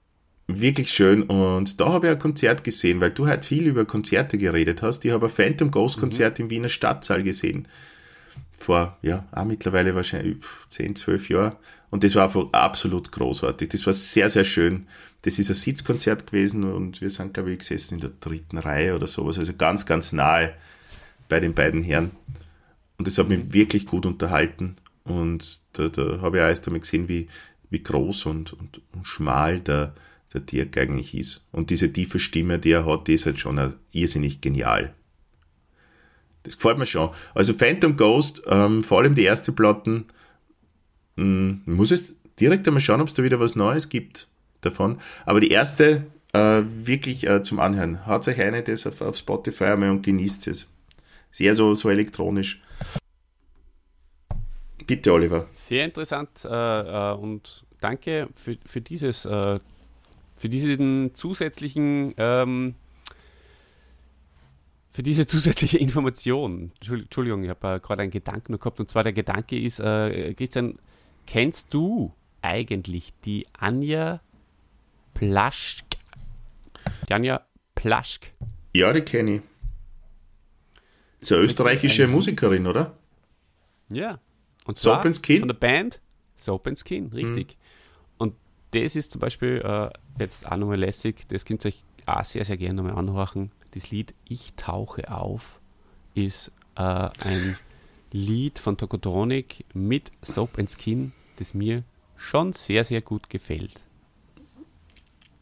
[0.46, 1.22] wirklich schön.
[1.22, 5.04] Und da habe ich ein Konzert gesehen, weil du halt viel über Konzerte geredet hast.
[5.04, 6.44] Ich habe ein Phantom Ghost Konzert mhm.
[6.44, 7.68] im Wiener Stadtsaal gesehen.
[8.52, 10.36] Vor, ja, auch mittlerweile wahrscheinlich
[10.68, 11.56] 10, 12 Jahren.
[11.90, 13.68] Und das war einfach absolut großartig.
[13.68, 14.86] Das war sehr, sehr schön.
[15.22, 18.94] Das ist ein Sitzkonzert gewesen und wir sind, glaube ich, gesessen in der dritten Reihe
[18.94, 19.38] oder sowas.
[19.38, 20.54] Also ganz, ganz nahe
[21.28, 22.12] bei den beiden Herren.
[22.98, 24.76] Und das hat mich wirklich gut unterhalten.
[25.04, 27.28] Und da, da habe ich auch erst einmal gesehen, wie,
[27.70, 29.94] wie groß und, und, und schmal der,
[30.32, 31.46] der Dirk eigentlich ist.
[31.52, 34.94] Und diese tiefe Stimme, die er hat, die ist halt schon irrsinnig genial.
[36.42, 37.10] Das gefällt mir schon.
[37.34, 40.04] Also Phantom Ghost, ähm, vor allem die erste Platten,
[41.16, 44.28] mh, hm, muss es direkt einmal schauen, ob es da wieder was Neues gibt
[44.60, 44.98] davon.
[45.24, 48.06] Aber die erste äh, wirklich äh, zum Anhören.
[48.06, 50.68] Haut euch eine das auf, auf Spotify einmal und genießt es.
[51.30, 52.62] Sehr so, so elektronisch.
[54.86, 55.46] Bitte, Oliver.
[55.52, 59.60] Sehr interessant äh, äh und danke für, für dieses äh,
[60.42, 62.74] für diesen zusätzlichen, ähm,
[64.90, 66.72] für diese zusätzliche Information.
[66.80, 70.80] Entschuldigung, ich habe äh, gerade einen Gedanken gehabt und zwar der Gedanke ist, äh, Christian,
[71.28, 74.20] kennst du eigentlich die Anja
[75.14, 75.84] Plaschk?
[77.08, 78.32] Die Anja Plaschk.
[78.74, 79.42] Ja, die kenne ich.
[81.20, 82.98] Ist eine österreichische Musikerin, oder?
[83.90, 84.18] Ja.
[84.64, 86.00] Und zwar von der Band
[86.34, 87.52] Soap and Skin, richtig.
[87.52, 87.56] Hm
[88.72, 92.44] das ist zum Beispiel äh, jetzt auch nochmal lässig, das könnt ihr euch auch sehr,
[92.44, 93.50] sehr gerne nochmal anhören.
[93.72, 95.60] Das Lied Ich tauche auf
[96.14, 97.56] ist äh, ein
[98.10, 101.82] Lied von Tokotronic mit Soap and Skin, das mir
[102.16, 103.82] schon sehr, sehr gut gefällt.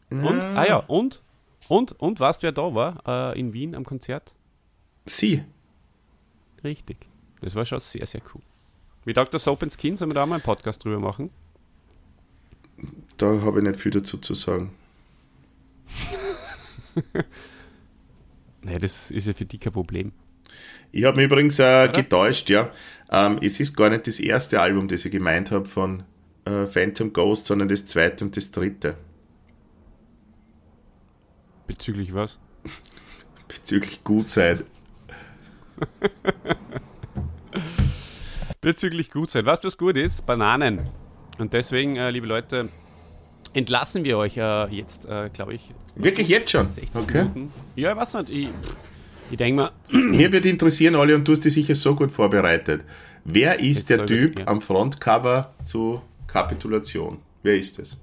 [0.09, 1.21] Und, ah ja, und,
[1.67, 4.33] und, und weißt du, wer da war äh, in Wien am Konzert?
[5.05, 5.43] Sie.
[6.63, 6.97] Richtig.
[7.41, 8.41] Das war schon sehr, sehr cool.
[9.05, 9.39] Wie Dr.
[9.39, 11.31] Soap and Skin, sollen wir da mal einen Podcast drüber machen?
[13.21, 14.71] Da habe ich nicht viel dazu zu sagen.
[18.63, 20.11] naja, das ist ja für dich kein Problem.
[20.91, 22.71] Ich habe mich übrigens äh, getäuscht, ja.
[23.11, 26.03] Ähm, es ist gar nicht das erste Album, das ich gemeint habe von
[26.45, 28.95] äh, Phantom Ghost, sondern das zweite und das dritte.
[31.67, 32.39] Bezüglich was?
[33.47, 34.65] Bezüglich Gutzeit.
[38.61, 39.45] Bezüglich Gutzeit.
[39.45, 40.25] Weißt du, was gut ist?
[40.25, 40.89] Bananen.
[41.37, 42.69] Und deswegen, äh, liebe Leute,
[43.53, 45.71] entlassen wir euch äh, jetzt, äh, glaube ich.
[45.95, 46.67] Wirklich jetzt schon?
[46.93, 47.23] okay.
[47.23, 47.53] Minuten.
[47.75, 48.29] Ja, ich weiß nicht.
[48.29, 48.49] Ich,
[49.31, 49.71] ich denke mal.
[49.91, 52.85] Mir wird interessieren, Olli, und du hast dich sicher so gut vorbereitet.
[53.23, 54.47] Wer ist jetzt der Typ ich, ja.
[54.47, 57.19] am Frontcover zu Kapitulation?
[57.43, 57.97] Wer ist es?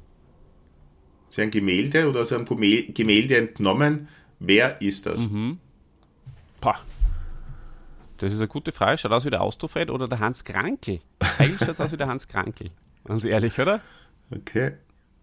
[1.30, 4.08] Ist ein Gemälde oder aus einem Gemälde entnommen?
[4.38, 5.28] Wer ist das?
[5.28, 5.58] Mhm.
[6.60, 6.80] Pah.
[8.18, 8.98] Das ist eine gute Frage.
[8.98, 11.00] Schaut aus wie der Austrofred oder der Hans Krankel?
[11.38, 12.70] Eigentlich schaut es aus wie der Hans Krankel.
[13.04, 13.80] Ganz ehrlich, oder?
[14.34, 14.72] Okay.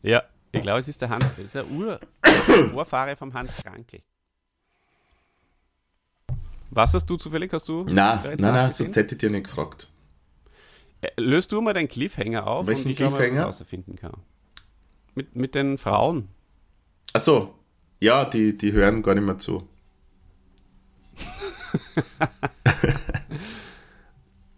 [0.06, 4.02] Ja, ich glaube, es ist der Hans, es ist der Ur-Vorfahre vom Hans Krankel.
[6.70, 7.52] Was hast du zufällig?
[7.52, 7.86] Hast du?
[7.86, 9.90] Nein, nein, nein, sonst hätte ich dir nicht gefragt.
[11.02, 13.42] Äh, löst du mal deinen Cliffhanger auf Welchen und ich Cliffhanger?
[13.42, 14.14] mal, was herausfinden kann.
[15.16, 16.28] Mit, mit den Frauen.
[17.14, 17.56] Achso,
[18.00, 19.68] ja, die, die hören gar nicht mehr zu.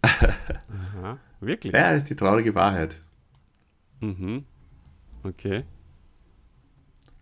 [0.02, 1.72] Aha, wirklich?
[1.72, 3.00] Ja, ist die traurige Wahrheit.
[4.00, 4.44] Mhm.
[5.22, 5.64] Okay.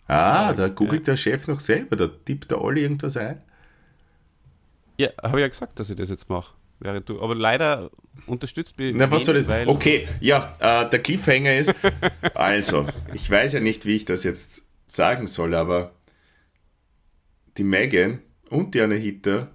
[0.07, 3.43] Ah, da googelt der Chef noch selber, da tippt der alle irgendwas ein.
[4.99, 6.55] Ja, habe ich ja gesagt, dass ich das jetzt mache.
[6.79, 7.91] Während du, aber leider
[8.27, 8.95] unterstützt mich.
[8.95, 9.67] Na, was soll das?
[9.67, 11.75] Okay, ja, äh, der Cliffhanger ist.
[12.35, 15.93] also, ich weiß ja nicht, wie ich das jetzt sagen soll, aber
[17.57, 18.21] die Megan
[18.51, 19.49] und die Anahita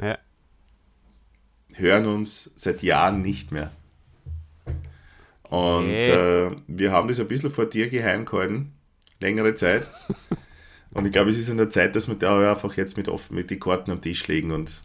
[0.00, 0.18] ja.
[1.74, 3.70] hören uns seit Jahren nicht mehr.
[5.50, 6.46] Und okay.
[6.46, 8.72] äh, wir haben das ein bisschen vor dir geheim gehalten,
[9.20, 9.90] längere Zeit.
[10.92, 13.34] und ich glaube, es ist an der Zeit, dass wir da einfach jetzt mit, offen,
[13.34, 14.82] mit die Karten am Tisch legen und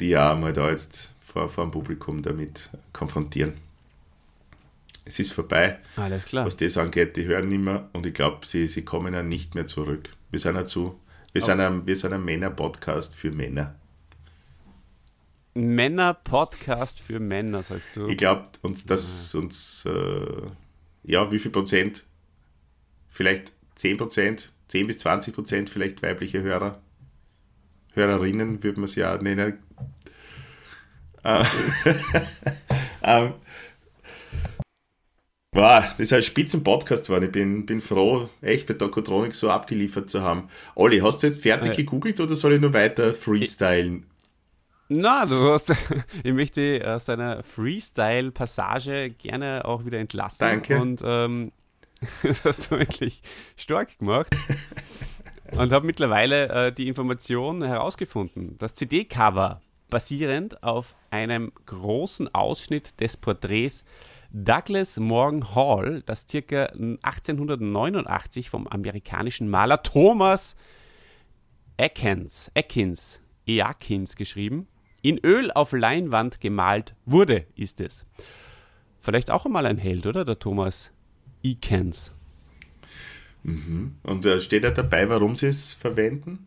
[0.00, 3.54] die ja mal da jetzt vor, vor dem Publikum damit konfrontieren.
[5.06, 5.78] Es ist vorbei.
[5.96, 6.46] Alles klar.
[6.46, 9.54] Was das angeht, die hören nicht mehr und ich glaube, sie, sie kommen ja nicht
[9.54, 10.10] mehr zurück.
[10.30, 10.98] Wir sind ja zu.
[11.32, 13.74] Wir sind ein, wir sind ein Männer-Podcast für Männer.
[15.54, 18.08] Männer-Podcast für Männer, sagst du?
[18.08, 20.42] Ich glaube, uns das uns, äh,
[21.04, 22.04] ja, wie viel Prozent?
[23.08, 26.80] Vielleicht 10 Prozent, 10 bis 20 Prozent vielleicht weibliche Hörer.
[27.94, 29.58] Hörerinnen würde man es ja nennen.
[31.22, 31.44] Äh,
[33.02, 33.34] ähm,
[35.52, 37.26] wow, das ist ein Spitzen-Podcast geworden.
[37.26, 40.48] Ich bin, bin froh, echt bei Tokotronik so abgeliefert zu haben.
[40.74, 41.76] Olli, hast du jetzt fertig Ja.
[41.76, 44.06] gegoogelt oder soll ich nur weiter freestylen?
[44.88, 45.74] Na, du hast,
[46.22, 50.38] ich möchte aus deiner Freestyle-Passage gerne auch wieder entlassen.
[50.40, 50.80] Danke.
[50.80, 51.52] Und ähm,
[52.22, 53.22] das hast du wirklich
[53.56, 54.34] stark gemacht.
[55.52, 58.56] und habe mittlerweile äh, die Information herausgefunden.
[58.58, 63.84] Das CD-Cover, basierend auf einem großen Ausschnitt des Porträts
[64.36, 70.56] Douglas Morgan Hall, das circa 1889 vom amerikanischen Maler Thomas
[71.78, 74.66] Atkins, Atkins, Eakins geschrieben,
[75.04, 78.06] in Öl auf Leinwand gemalt wurde, ist es.
[79.00, 80.24] Vielleicht auch einmal ein Held, oder?
[80.24, 80.92] Der Thomas
[81.42, 82.14] Eakins.
[83.42, 86.46] Und äh, steht da dabei, warum sie es verwenden?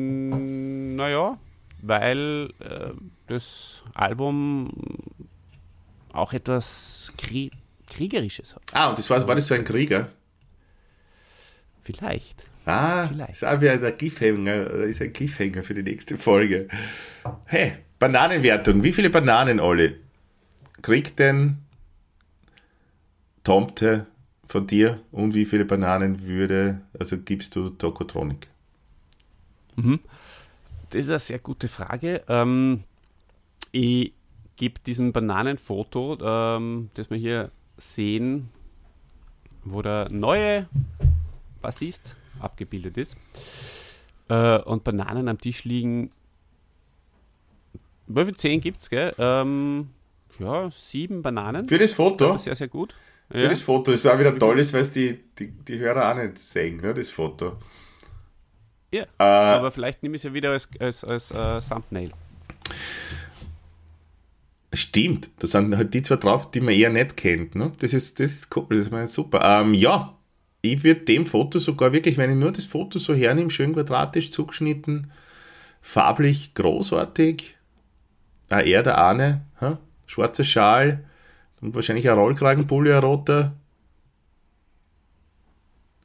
[0.00, 1.38] Mm, Naja,
[1.80, 2.90] weil äh,
[3.26, 4.70] das Album
[6.12, 7.50] auch etwas Krie
[7.86, 8.62] Kriegerisches hat.
[8.74, 10.10] Ah, und das war, war das so ein Krieger?
[11.80, 12.49] Vielleicht.
[12.66, 13.32] Ah, Vielleicht.
[13.32, 16.68] ist auch wieder der Cliffhanger, das ist ein Cliffhanger für die nächste Folge.
[17.46, 18.82] Hey, Bananenwertung.
[18.84, 19.96] Wie viele Bananen, Olli,
[20.82, 21.58] kriegt denn
[23.44, 24.06] Tomte
[24.46, 28.48] von dir und wie viele Bananen würde, also gibst du Tokotronik?
[29.76, 32.22] Das ist eine sehr gute Frage.
[32.28, 32.84] Ähm,
[33.72, 34.12] ich
[34.56, 38.50] gebe diesem Bananenfoto, ähm, das wir hier sehen,
[39.64, 40.68] wo der neue
[41.62, 43.16] Bassist abgebildet ist
[44.28, 46.10] äh, und Bananen am Tisch liegen.
[48.06, 49.12] Wie viel zehn gibt es, gell?
[49.18, 49.90] Ähm,
[50.38, 51.68] ja, sieben Bananen.
[51.68, 52.30] Für das Foto?
[52.30, 52.94] Aber sehr, sehr gut.
[53.30, 56.16] Für das Foto ist auch wieder toll, ist, weil es die, die, die Hörer auch
[56.16, 57.58] nicht sehen, ne, das Foto.
[58.90, 59.02] ja.
[59.02, 62.10] Äh, aber vielleicht nehme ich es ja wieder als, als, als äh, Thumbnail.
[64.72, 67.54] Stimmt, da sind halt die zwei drauf, die man eher nicht kennt.
[67.54, 67.72] Ne?
[67.78, 69.60] Das, ist, das ist cool, das ist super.
[69.60, 70.16] Ähm, ja,
[70.62, 74.30] ich würde dem Foto sogar wirklich, wenn ich nur das Foto so hernehme, schön quadratisch
[74.30, 75.10] zugeschnitten,
[75.80, 77.56] farblich großartig.
[78.50, 79.76] Ah, er, der Arne, hä?
[80.06, 81.04] schwarzer Schal
[81.60, 83.54] und wahrscheinlich ein Rollkragenpulli, ein roter.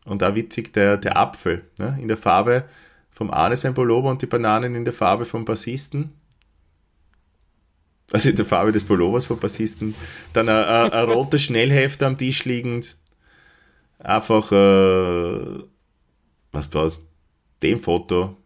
[0.05, 1.97] Und auch witzig der, der Apfel ne?
[1.99, 2.65] in der Farbe
[3.09, 6.11] vom Arne sein Pullover und die Bananen in der Farbe vom Bassisten
[8.11, 9.95] also in der Farbe des Pullovers vom Bassisten,
[10.33, 12.97] dann ein, ein, ein roter Schnellheft am Tisch liegend,
[13.99, 15.63] einfach, äh,
[16.51, 16.99] was was,
[17.61, 18.37] dem Foto,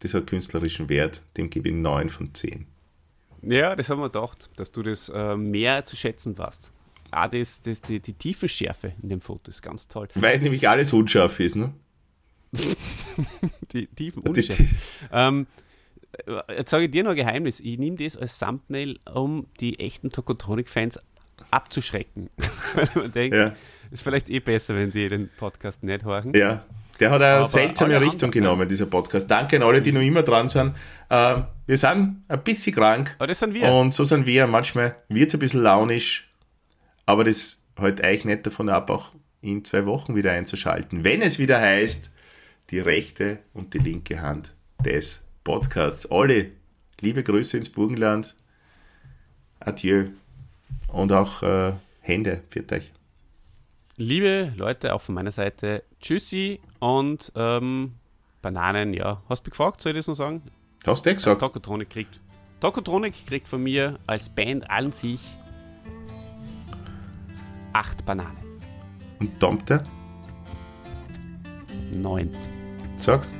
[0.00, 2.66] das hat künstlerischen Wert, dem gebe ich 9 von 10.
[3.42, 6.72] Ja, das haben wir gedacht, dass du das äh, mehr zu schätzen weißt.
[7.10, 10.08] Ah, das, das, die, die Tiefenschärfe in dem Foto ist ganz toll.
[10.14, 11.72] Weil nämlich alles unscharf ist, ne?
[13.72, 14.66] Die tiefen Die- Unschärfe.
[15.12, 15.46] Ähm,
[16.26, 17.60] äh, jetzt sage ich dir noch ein Geheimnis.
[17.60, 20.98] Ich nehme das als Thumbnail, um die echten Tokotronic-Fans
[21.50, 22.30] abzuschrecken.
[22.74, 23.54] Weil man denkt, Ja.
[23.90, 26.32] Ist vielleicht eh besser, wenn die den Podcast nicht hören.
[26.34, 26.64] Ja.
[27.00, 29.30] Der hat eine Aber seltsame Richtung genommen, dieser Podcast.
[29.30, 30.74] Danke an alle, die noch immer dran sind.
[31.08, 33.14] Äh, wir sind ein bisschen krank.
[33.18, 33.70] Aber das sind wir.
[33.72, 34.46] Und so sind wir.
[34.46, 36.28] Manchmal wird es ein bisschen launisch,
[37.06, 41.04] aber das hält euch nicht davon ab, auch in zwei Wochen wieder einzuschalten.
[41.04, 42.10] Wenn es wieder heißt,
[42.70, 46.10] die rechte und die linke Hand des Podcasts.
[46.10, 46.50] Alle
[47.00, 48.34] liebe Grüße ins Burgenland.
[49.60, 50.08] Adieu.
[50.88, 52.42] Und auch äh, Hände.
[52.48, 52.92] Für euch.
[54.00, 57.94] Liebe Leute, auch von meiner Seite, tschüssi und ähm,
[58.42, 59.20] Bananen, ja.
[59.28, 60.40] Hast du mich gefragt, soll ich das noch sagen?
[60.86, 61.40] Hast du eh gesagt?
[61.40, 62.20] Tokotronic kriegt.
[62.60, 65.20] Tokotronic kriegt von mir als Band an sich
[67.72, 68.36] acht Bananen.
[69.18, 69.82] Und Tomte?
[71.92, 72.30] Neun.
[72.98, 73.34] Sag's.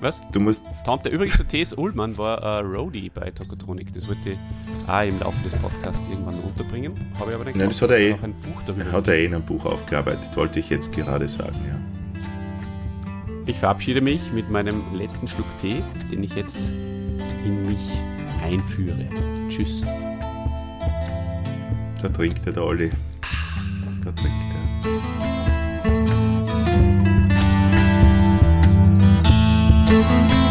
[0.00, 0.20] Was?
[0.32, 0.62] Du musst.
[0.84, 1.72] Tante, übrigens, der T.S.
[1.72, 3.92] Ullmann war äh, Roadie bei Tokotronic.
[3.92, 4.38] Das wollte ich
[4.88, 6.94] auch im Laufe des Podcasts irgendwann unterbringen.
[7.18, 8.12] Habe ich aber nicht Nein, das hat er eh.
[8.12, 8.92] Noch ein Buch darüber.
[8.92, 11.74] Hat er eh in einem Buch aufgearbeitet, wollte ich jetzt gerade sagen, ja.
[13.46, 15.82] Ich verabschiede mich mit meinem letzten Schluck Tee,
[16.12, 16.58] den ich jetzt
[17.44, 17.78] in mich
[18.44, 19.06] einführe.
[19.48, 19.82] Tschüss.
[22.02, 22.92] Da trinkt er der Olli.
[24.04, 24.36] Da trinkt
[24.84, 25.37] er.
[29.88, 30.47] thank you